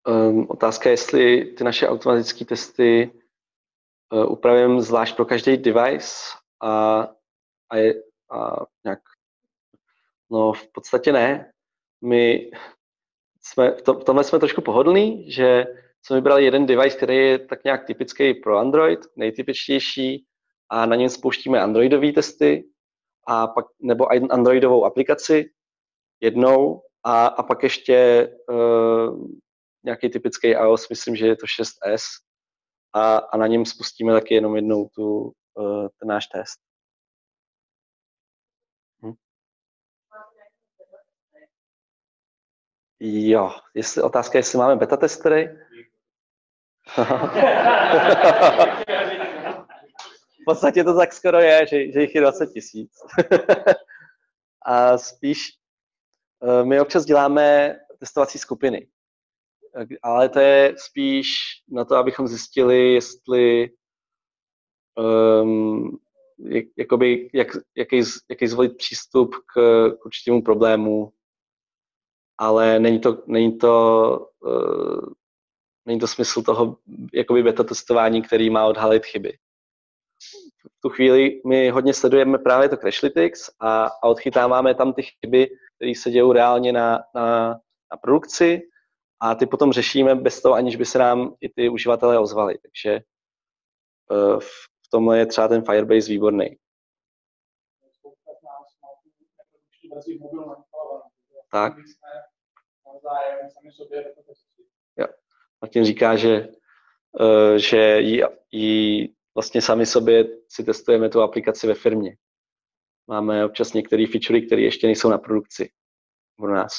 Um, 0.06 0.46
otázka 0.50 0.88
je, 0.88 0.92
jestli 0.92 1.44
ty 1.44 1.64
naše 1.64 1.88
automatické 1.88 2.44
testy 2.44 3.10
uh, 4.12 4.32
upravujeme 4.32 4.82
zvlášť 4.82 5.16
pro 5.16 5.24
každý 5.24 5.56
device 5.56 6.36
a, 6.60 7.00
a, 7.70 7.76
je, 7.76 8.02
a 8.30 8.66
nějak 8.84 9.00
No, 10.32 10.52
v 10.52 10.68
podstatě 10.72 11.12
ne. 11.12 11.52
My 12.04 12.50
jsme, 13.44 13.70
v, 13.70 13.82
to, 13.82 13.94
v 13.94 14.04
tomhle 14.04 14.24
jsme 14.24 14.38
trošku 14.38 14.60
pohodlní, 14.60 15.32
že 15.32 15.64
jsme 16.02 16.16
vybrali 16.16 16.44
jeden 16.44 16.66
device, 16.66 16.96
který 16.96 17.16
je 17.16 17.38
tak 17.38 17.64
nějak 17.64 17.86
typický 17.86 18.34
pro 18.34 18.58
Android, 18.58 19.00
nejtypičtější, 19.16 20.24
a 20.70 20.86
na 20.86 20.96
něm 20.96 21.08
spouštíme 21.08 21.60
Androidové 21.60 22.12
testy, 22.12 22.64
a 23.26 23.46
pak, 23.46 23.66
nebo 23.82 24.12
Androidovou 24.12 24.84
aplikaci 24.84 25.50
jednou 26.20 26.82
a, 27.04 27.26
a 27.26 27.42
pak 27.42 27.62
ještě 27.62 28.28
uh, 28.50 29.26
nějaký 29.84 30.08
typický 30.10 30.48
iOS, 30.48 30.88
myslím, 30.88 31.16
že 31.16 31.26
je 31.26 31.36
to 31.36 31.46
6S 31.46 32.02
a, 32.92 33.16
a 33.16 33.36
na 33.36 33.46
něm 33.46 33.66
spustíme 33.66 34.12
taky 34.12 34.34
jenom 34.34 34.56
jednou 34.56 34.88
tu, 34.94 35.32
uh, 35.58 35.88
ten 36.00 36.08
náš 36.08 36.26
test. 36.26 36.71
Jo, 43.04 43.50
jestli, 43.74 44.02
otázka 44.02 44.38
je, 44.38 44.40
jestli 44.40 44.58
máme 44.58 44.76
beta 44.76 44.96
testery. 44.96 45.58
v 50.40 50.44
podstatě 50.46 50.84
to 50.84 50.96
tak 50.96 51.12
skoro 51.12 51.38
je, 51.38 51.66
že, 51.66 51.92
že 51.92 52.00
jich 52.00 52.14
je 52.14 52.20
20 52.20 52.46
tisíc. 52.46 52.92
a 54.66 54.98
spíš 54.98 55.38
uh, 56.40 56.64
my 56.64 56.80
občas 56.80 57.04
děláme 57.04 57.76
testovací 57.98 58.38
skupiny 58.38 58.88
ale 60.02 60.28
to 60.28 60.40
je 60.40 60.74
spíš 60.78 61.28
na 61.68 61.84
to, 61.84 61.96
abychom 61.96 62.28
zjistili, 62.28 62.92
jestli 62.92 63.70
um, 65.42 65.98
jak, 66.38 66.64
jakoby, 66.78 67.30
jak, 67.34 67.48
jaký, 67.76 68.02
jaký 68.30 68.46
zvolit 68.46 68.76
přístup 68.76 69.34
k, 69.34 69.54
k 70.00 70.06
určitému 70.06 70.42
problému, 70.42 71.12
ale 72.38 72.78
není 72.78 73.00
to, 73.00 73.22
není 73.26 73.58
to, 73.58 74.26
uh, 74.40 75.12
není 75.86 76.00
to 76.00 76.06
smysl 76.06 76.42
toho 76.42 76.76
jakoby 77.14 77.42
beta 77.42 77.64
testování, 77.64 78.22
který 78.22 78.50
má 78.50 78.66
odhalit 78.66 79.04
chyby. 79.04 79.38
V 80.78 80.80
tu 80.80 80.88
chvíli 80.88 81.40
my 81.46 81.70
hodně 81.70 81.94
sledujeme 81.94 82.38
právě 82.38 82.68
to 82.68 82.76
Crashlytics 82.76 83.50
a, 83.60 83.84
a 83.84 84.02
odchytáváme 84.02 84.74
tam 84.74 84.92
ty 84.92 85.02
chyby, 85.02 85.48
které 85.76 85.92
se 85.94 86.10
dějí 86.10 86.32
reálně 86.32 86.72
na, 86.72 86.98
na, 87.14 87.48
na 87.92 87.96
produkci 88.02 88.62
a 89.20 89.34
ty 89.34 89.46
potom 89.46 89.72
řešíme 89.72 90.14
bez 90.14 90.42
toho, 90.42 90.54
aniž 90.54 90.76
by 90.76 90.84
se 90.84 90.98
nám 90.98 91.34
i 91.40 91.48
ty 91.48 91.68
uživatelé 91.68 92.18
ozvali. 92.18 92.58
Takže 92.58 93.00
uh, 94.10 94.40
v 94.40 94.90
tomhle 94.90 95.18
je 95.18 95.26
třeba 95.26 95.48
ten 95.48 95.64
Firebase 95.64 96.08
výborný. 96.08 96.56
Tak. 101.52 101.72
Jo. 104.96 105.06
Martin 105.62 105.84
říká, 105.84 106.16
že, 106.16 106.48
uh, 107.20 107.56
že 107.56 107.76
jí, 108.00 108.22
jí 108.50 109.16
vlastně 109.34 109.62
sami 109.62 109.86
sobě 109.86 110.24
si 110.48 110.64
testujeme 110.64 111.08
tu 111.08 111.20
aplikaci 111.20 111.66
ve 111.66 111.74
firmě. 111.74 112.16
Máme 113.06 113.44
občas 113.44 113.72
některé 113.72 114.06
featurey, 114.12 114.46
které 114.46 114.62
ještě 114.62 114.86
nejsou 114.86 115.08
na 115.08 115.18
produkci 115.18 115.72
pro 116.36 116.54
nás. 116.54 116.72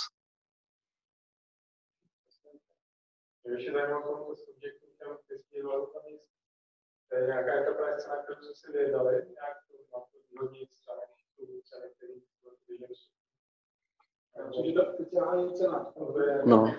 Když 3.44 3.66
je 3.66 3.72
zajímalo 3.72 4.02
tomuto 4.08 4.36
subjektu, 4.36 4.86
tam 5.00 5.18
festivalu, 5.28 5.86
tam 5.94 6.02
je 6.08 7.28
nějaká 7.28 7.54
je 7.54 7.66
ta 7.66 7.74
práce, 7.74 8.10
na 8.10 8.24
kterou 8.24 8.42
jsme 8.42 8.56
si 8.56 8.72
vydali, 8.72 9.14
nějak 9.14 9.58
to 9.68 9.98
na 9.98 10.06
to 10.06 10.18
výhodní 10.30 10.68
třeba 10.68 11.02
tu 11.36 11.62
ceny, 11.62 11.94
který 11.98 12.14
Určitě 12.14 12.48
ta 12.48 12.56
speciální 12.56 12.96
cena. 12.96 13.24
No. 16.46 16.76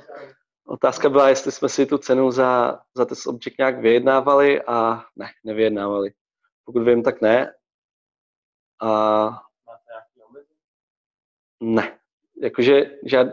Otázka 0.66 1.08
byla, 1.08 1.28
jestli 1.28 1.52
jsme 1.52 1.68
si 1.68 1.86
tu 1.86 1.98
cenu 1.98 2.30
za, 2.30 2.80
za 2.94 3.04
ten 3.04 3.16
objekt 3.26 3.58
nějak 3.58 3.78
vyjednávali 3.78 4.62
a 4.62 5.04
ne, 5.16 5.26
nevyjednávali. 5.44 6.12
Pokud 6.64 6.82
vím, 6.82 7.02
tak 7.02 7.20
ne. 7.20 7.54
A... 8.82 9.40
Ne. 11.60 11.98
Jakože 12.42 12.98
žád, 13.04 13.26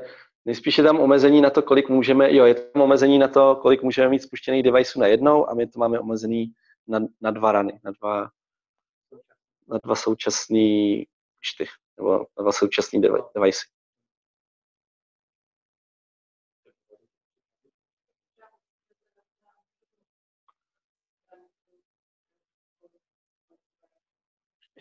Nejspíš 0.46 0.78
je 0.78 0.84
tam 0.84 1.00
omezení 1.00 1.42
na 1.42 1.50
to, 1.50 1.62
kolik 1.62 1.90
můžeme, 1.90 2.36
jo, 2.36 2.46
je 2.46 2.56
tam 2.56 2.82
omezení 2.82 3.20
na 3.20 3.28
to, 3.28 3.56
kolik 3.56 3.84
můžeme 3.84 4.10
mít 4.10 4.24
spuštěných 4.24 4.64
deviceů 4.64 5.02
na 5.02 5.08
jednou 5.08 5.50
a 5.50 5.54
my 5.54 5.68
to 5.68 5.80
máme 5.80 6.00
omezený 6.00 6.54
na, 6.88 7.00
na 7.22 7.32
dva 7.32 7.52
rany, 7.52 7.80
na 7.84 7.92
dva, 7.92 8.30
na 9.68 9.80
dva 9.84 9.96
současný 9.96 11.06
čty, 11.42 11.66
nebo 11.98 12.20
na 12.38 12.44
dva 12.44 12.52
současný 12.52 13.02
device. 13.36 13.60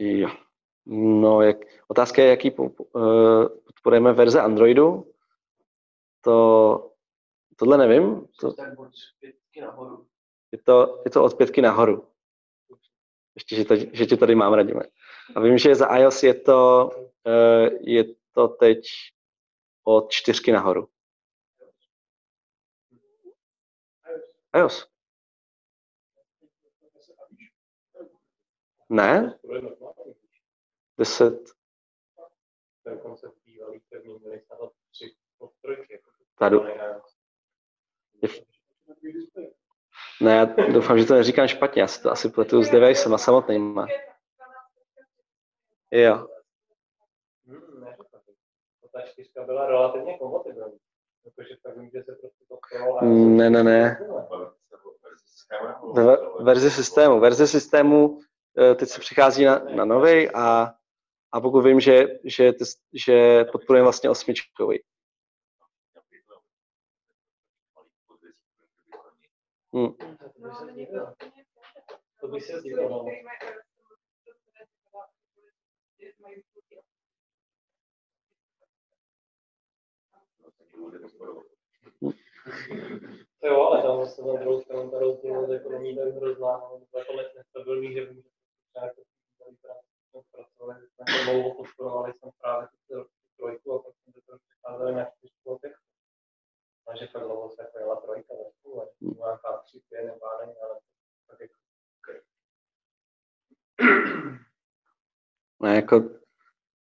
Jo. 0.00 0.28
No, 0.86 1.42
jak, 1.42 1.56
otázka 1.88 2.22
je, 2.22 2.28
jaký 2.28 2.48
eh, 2.48 3.48
podporujeme 3.64 4.12
verze 4.12 4.40
Androidu 4.40 5.12
to, 6.20 6.92
tohle 7.56 7.78
nevím. 7.78 8.26
To, 8.40 8.54
je, 10.52 10.58
to, 10.64 11.02
je 11.04 11.10
to 11.10 11.24
od 11.24 11.36
pětky 11.36 11.62
nahoru. 11.62 12.08
Ještě, 13.34 13.56
že, 13.56 13.64
to, 13.64 13.76
že 13.76 14.06
tě 14.06 14.16
tady 14.16 14.34
mám, 14.34 14.52
radíme. 14.52 14.82
A 15.36 15.40
vím, 15.40 15.58
že 15.58 15.74
za 15.74 15.86
iOS 15.96 16.22
je 16.22 16.34
to, 16.34 16.90
eh, 17.26 17.70
je 17.80 18.04
to 18.32 18.48
teď 18.48 18.84
od 19.84 20.10
čtyřky 20.10 20.52
nahoru. 20.52 20.88
iOS. 24.56 24.90
Ne? 28.88 29.38
Deset. 31.00 31.50
Ten 32.84 32.98
koncept 32.98 33.34
bývalý 33.44 33.80
první 33.90 34.18
měli 34.18 34.42
tři 34.90 35.14
Tady. 36.38 36.56
Ne, 40.20 40.36
já 40.36 40.44
doufám, 40.44 40.98
že 40.98 41.04
to 41.04 41.14
neříkám 41.14 41.48
špatně, 41.48 41.82
já 41.82 41.88
si 41.88 42.02
to 42.02 42.10
asi 42.10 42.28
pletu 42.28 42.62
s 42.62 42.70
devicema 42.70 43.18
samotnýma. 43.18 43.86
Jo. 45.90 46.28
Ta 48.92 49.00
čtyřka 49.00 49.44
byla 49.44 49.66
relativně 49.66 50.18
kompatibilní. 50.18 50.78
Ne, 53.36 53.50
ne, 53.50 53.62
ne. 53.62 53.98
Verzi 56.40 56.70
systému. 56.70 57.20
Verzi 57.20 57.46
systému 57.46 58.18
eh, 58.58 58.74
teď 58.74 58.88
se 58.88 59.00
přichází 59.00 59.44
na, 59.44 59.58
na 59.58 59.84
nový 59.84 60.30
a, 60.30 60.79
a 61.32 61.40
pokud 61.40 61.62
vím, 61.62 61.80
že, 61.80 62.06
že, 62.24 62.52
že 63.06 63.44
podporujeme 63.44 63.84
vlastně 63.84 64.10
osmičkový. 64.10 64.82
Hmm. 69.72 69.94
To 83.40 83.46
jo, 83.46 83.60
ale 83.60 83.82
tam 83.82 83.96
vlastně 83.96 84.24
na 84.24 84.40
druhou 84.40 84.62
stranu 84.62 84.90
ta 84.90 84.98
rozdílnost 84.98 85.52
jako 85.52 85.68
není 85.70 85.96
tak 85.96 86.14
hrozná, 86.14 86.62
jako 86.98 87.12
nestabilní, 87.36 87.94
že 87.94 88.00
může 88.00 88.30
jako 90.14 90.26
pracovali, 90.32 90.88
jsme 90.88 91.24
dlouho 91.24 91.54
podporovali 91.54 92.12
jsem 92.12 92.30
právě 92.40 92.68
tu 92.68 93.04
trojku 93.36 93.74
a 93.74 93.82
pak 93.82 93.94
jsme 93.94 94.12
to 94.12 94.38
přecházeli 94.48 94.94
na 94.94 95.04
čtyřku 95.04 95.58
a. 95.62 95.72
Takže 96.86 97.06
fakt 97.06 97.22
dlouho 97.22 97.50
se 97.50 97.70
pojela 97.72 98.00
trojka 98.00 98.34
ve 98.34 98.52
škole, 98.58 98.88
nějaká 99.00 99.62
tři, 99.64 99.80
pět 99.88 100.04
nebo 100.04 100.26
ale 100.32 100.80
tak 101.28 101.40
jako 101.40 101.54
Ne, 105.62 105.74
jako 105.74 106.10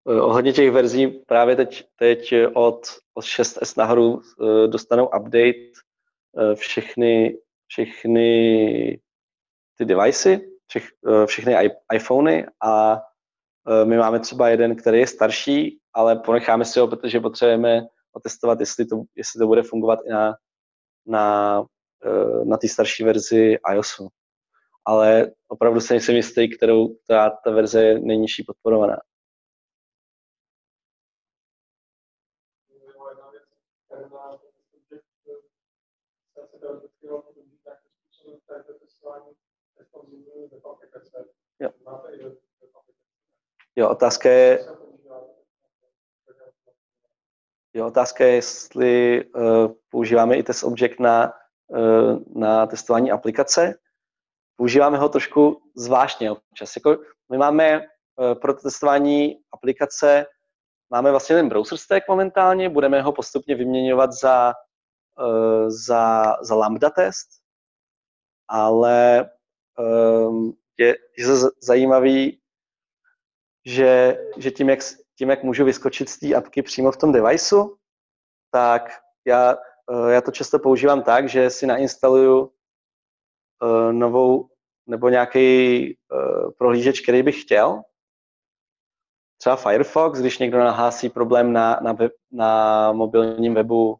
eh, 0.09 0.21
ohledně 0.21 0.53
těch 0.53 0.71
verzí 0.71 1.07
právě 1.07 1.55
teď, 1.55 1.89
teď 1.95 2.33
od, 2.53 2.81
od 3.13 3.25
6S 3.25 3.77
nahoru 3.77 4.13
uh, 4.13 4.67
dostanou 4.67 5.05
update 5.05 5.71
všechny, 6.55 7.37
všechny 7.67 9.01
ty 9.77 9.85
devicey, 9.85 10.55
všech, 10.67 10.89
všechny 11.25 11.55
iPhony 11.93 12.45
a 12.63 13.01
my 13.85 13.97
máme 13.97 14.19
třeba 14.19 14.49
jeden, 14.49 14.75
který 14.75 14.99
je 14.99 15.07
starší, 15.07 15.79
ale 15.93 16.15
ponecháme 16.15 16.65
si 16.65 16.79
ho, 16.79 16.87
protože 16.87 17.19
potřebujeme 17.19 17.81
otestovat, 18.11 18.59
jestli 18.59 18.85
to, 18.85 19.03
jestli 19.15 19.39
to 19.39 19.47
bude 19.47 19.63
fungovat 19.63 19.99
i 20.05 20.09
na, 20.09 20.35
na, 21.05 21.63
eh, 22.05 22.45
na 22.45 22.57
té 22.57 22.67
starší 22.67 23.03
verzi 23.03 23.57
iOSu. 23.73 24.07
Ale 24.85 25.31
opravdu 25.47 25.79
se 25.79 25.93
nejsem 25.93 26.15
jistý, 26.15 26.57
kterou 26.57 26.95
ta, 27.07 27.29
ta 27.29 27.51
verze 27.51 27.83
je 27.83 27.99
nejnižší 27.99 28.43
podporovaná. 28.43 28.97
Jo. 41.59 41.69
Máte 41.85 42.15
i 42.15 42.23
web 42.23 42.33
web 42.61 42.75
aplikace. 42.75 43.15
Jo, 43.77 43.89
otázka 43.89 44.29
je, 44.29 44.67
jo, 47.73 47.87
otázka 47.87 48.25
je, 48.25 48.33
jestli 48.33 49.25
uh, 49.25 49.67
používáme 49.89 50.35
i 50.35 50.43
test 50.43 50.63
object 50.63 50.99
na, 50.99 51.33
uh, 51.67 52.19
na 52.35 52.65
testování 52.65 53.11
aplikace. 53.11 53.75
Používáme 54.55 54.97
ho 54.97 55.09
trošku 55.09 55.61
zvláštně 55.75 56.31
občas. 56.31 56.75
Jako 56.75 56.97
my 57.31 57.37
máme 57.37 57.79
uh, 57.79 58.33
pro 58.33 58.53
testování 58.53 59.39
aplikace 59.51 60.25
máme 60.89 61.11
vlastně 61.11 61.35
ten 61.35 61.49
browser 61.49 61.77
stack 61.77 62.07
momentálně, 62.07 62.69
budeme 62.69 63.01
ho 63.01 63.11
postupně 63.11 63.55
vyměňovat 63.55 64.13
za, 64.13 64.53
uh, 65.19 65.69
za, 65.69 66.35
za 66.41 66.55
lambda 66.55 66.89
test, 66.89 67.27
ale 68.47 69.29
um, 69.77 70.53
je, 70.77 70.95
je 71.17 71.25
zajímavý, 71.63 72.39
že, 73.65 74.17
že 74.37 74.51
tím, 74.51 74.69
jak, 74.69 74.79
tím, 75.17 75.29
jak 75.29 75.43
můžu 75.43 75.65
vyskočit 75.65 76.09
z 76.09 76.19
té 76.19 76.35
apky 76.35 76.61
přímo 76.61 76.91
v 76.91 76.97
tom 76.97 77.11
deviceu, 77.11 77.77
tak 78.51 79.01
já, 79.25 79.57
eh, 79.91 80.11
já 80.11 80.21
to 80.21 80.31
často 80.31 80.59
používám 80.59 81.03
tak, 81.03 81.29
že 81.29 81.49
si 81.49 81.67
nainstaluju 81.67 82.51
eh, 83.63 83.93
novou 83.93 84.49
nebo 84.87 85.09
nějaký 85.09 85.89
eh, 85.91 86.51
prohlížeč, 86.57 87.01
který 87.01 87.23
bych 87.23 87.41
chtěl. 87.41 87.81
Třeba 89.37 89.55
Firefox, 89.55 90.19
když 90.19 90.39
někdo 90.39 90.59
nahlásí 90.59 91.09
problém 91.09 91.53
na, 91.53 91.79
na, 91.83 91.93
web, 91.93 92.11
na 92.31 92.91
mobilním 92.91 93.53
webu 93.53 93.97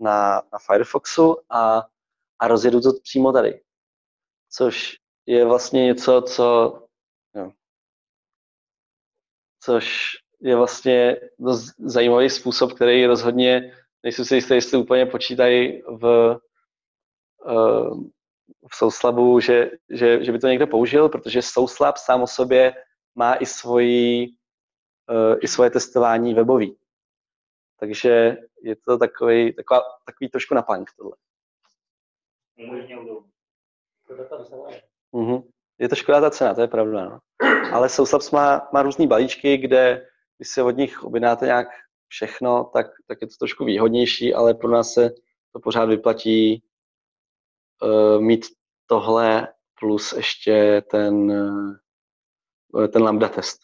na, 0.00 0.42
na 0.52 0.58
Firefoxu 0.66 1.36
a, 1.50 1.86
a 2.38 2.48
rozjedu 2.48 2.80
to 2.80 2.92
přímo 3.02 3.32
tady. 3.32 3.60
Což 4.50 4.96
je 5.26 5.44
vlastně 5.44 5.84
něco, 5.84 6.22
co 6.22 6.85
což 9.66 10.12
je 10.40 10.56
vlastně 10.56 11.16
dost 11.38 11.74
zajímavý 11.78 12.30
způsob, 12.30 12.72
který 12.72 13.06
rozhodně, 13.06 13.74
nejsem 14.02 14.24
si 14.24 14.34
jistý, 14.34 14.54
jestli 14.54 14.78
úplně 14.78 15.06
počítají 15.06 15.82
v, 15.82 16.36
eh, 17.48 17.90
v 18.70 18.76
souslabu, 18.76 19.40
že, 19.40 19.70
že, 19.90 20.24
že 20.24 20.32
by 20.32 20.38
to 20.38 20.46
někdo 20.46 20.66
použil, 20.66 21.08
protože 21.08 21.42
souslab 21.42 21.96
sám 21.96 22.22
o 22.22 22.26
sobě 22.26 22.74
má 23.14 23.34
i, 23.34 23.46
svoji, 23.46 24.28
eh, 25.10 25.38
i 25.40 25.48
svoje 25.48 25.70
testování 25.70 26.34
webový. 26.34 26.78
Takže 27.80 28.36
je 28.62 28.76
to 28.76 28.98
takový, 28.98 29.54
taková, 29.54 29.80
takový 30.04 30.30
trošku 30.30 30.54
na 30.54 30.62
punk 30.62 30.90
tohle. 30.96 31.16
Mhm. 35.12 35.42
Je 35.78 35.88
to 35.88 35.94
škoda 35.94 36.20
ta 36.20 36.30
cena, 36.30 36.54
to 36.54 36.60
je 36.60 36.68
pravda. 36.68 37.04
No. 37.04 37.18
Ale 37.72 37.88
Souslabs 37.88 38.30
má, 38.30 38.68
má 38.72 38.82
různý 38.82 39.06
balíčky, 39.06 39.56
kde 39.56 40.06
když 40.36 40.48
si 40.48 40.62
od 40.62 40.70
nich 40.70 41.02
objednáte 41.02 41.46
nějak 41.46 41.68
všechno, 42.08 42.70
tak, 42.72 42.86
tak 43.06 43.18
je 43.20 43.26
to 43.26 43.34
trošku 43.38 43.64
výhodnější, 43.64 44.34
ale 44.34 44.54
pro 44.54 44.68
nás 44.68 44.92
se 44.92 45.10
to 45.52 45.60
pořád 45.60 45.84
vyplatí 45.84 46.62
uh, 47.82 48.20
mít 48.20 48.46
tohle 48.86 49.48
plus 49.80 50.12
ještě 50.12 50.82
ten, 50.90 51.30
uh, 52.72 52.86
ten 52.86 53.02
lambda 53.02 53.28
test. 53.28 53.58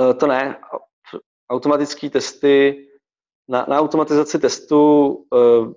Uh, 0.00 0.12
to 0.20 0.26
ne. 0.26 0.60
Automatické 1.50 2.10
testy, 2.10 2.88
na, 3.48 3.66
na 3.68 3.80
automatizaci 3.80 4.38
testů 4.38 5.06
uh, 5.06 5.72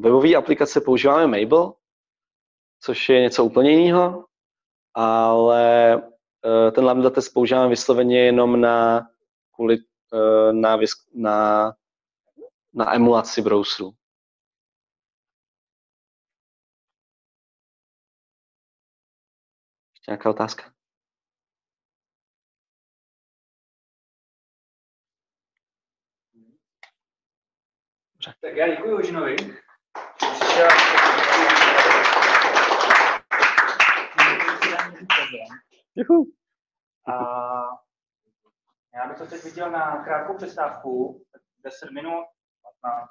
webové 0.00 0.34
aplikace 0.34 0.80
používáme 0.80 1.26
Mabel, 1.26 1.74
což 2.80 3.08
je 3.08 3.20
něco 3.20 3.44
úplně 3.44 3.70
jiného, 3.70 4.26
ale 4.94 5.96
uh, 5.96 6.70
ten 6.74 6.84
lambda 6.84 7.10
test 7.10 7.28
používáme 7.28 7.68
vysloveně 7.68 8.24
jenom 8.24 8.60
na, 8.60 9.08
kvůli, 9.54 9.76
uh, 10.12 10.52
na, 10.52 10.78
na, 11.14 11.72
na 12.74 12.94
emulaci 12.94 13.42
browseru. 13.42 13.92
Ještě 19.92 20.10
nějaká 20.10 20.30
otázka? 20.30 20.72
Tak 28.24 28.56
já 28.56 28.68
děkuji 28.68 29.02
Žinovi. 29.06 29.36
Přišel. 30.16 30.68
A 37.06 37.14
já 38.94 39.08
bych 39.08 39.18
to 39.18 39.26
teď 39.26 39.44
viděl 39.44 39.70
na 39.70 40.04
krátkou 40.04 40.36
přestávku, 40.36 41.24
10 41.64 41.90
minut, 41.90 42.24
15. 42.80 43.10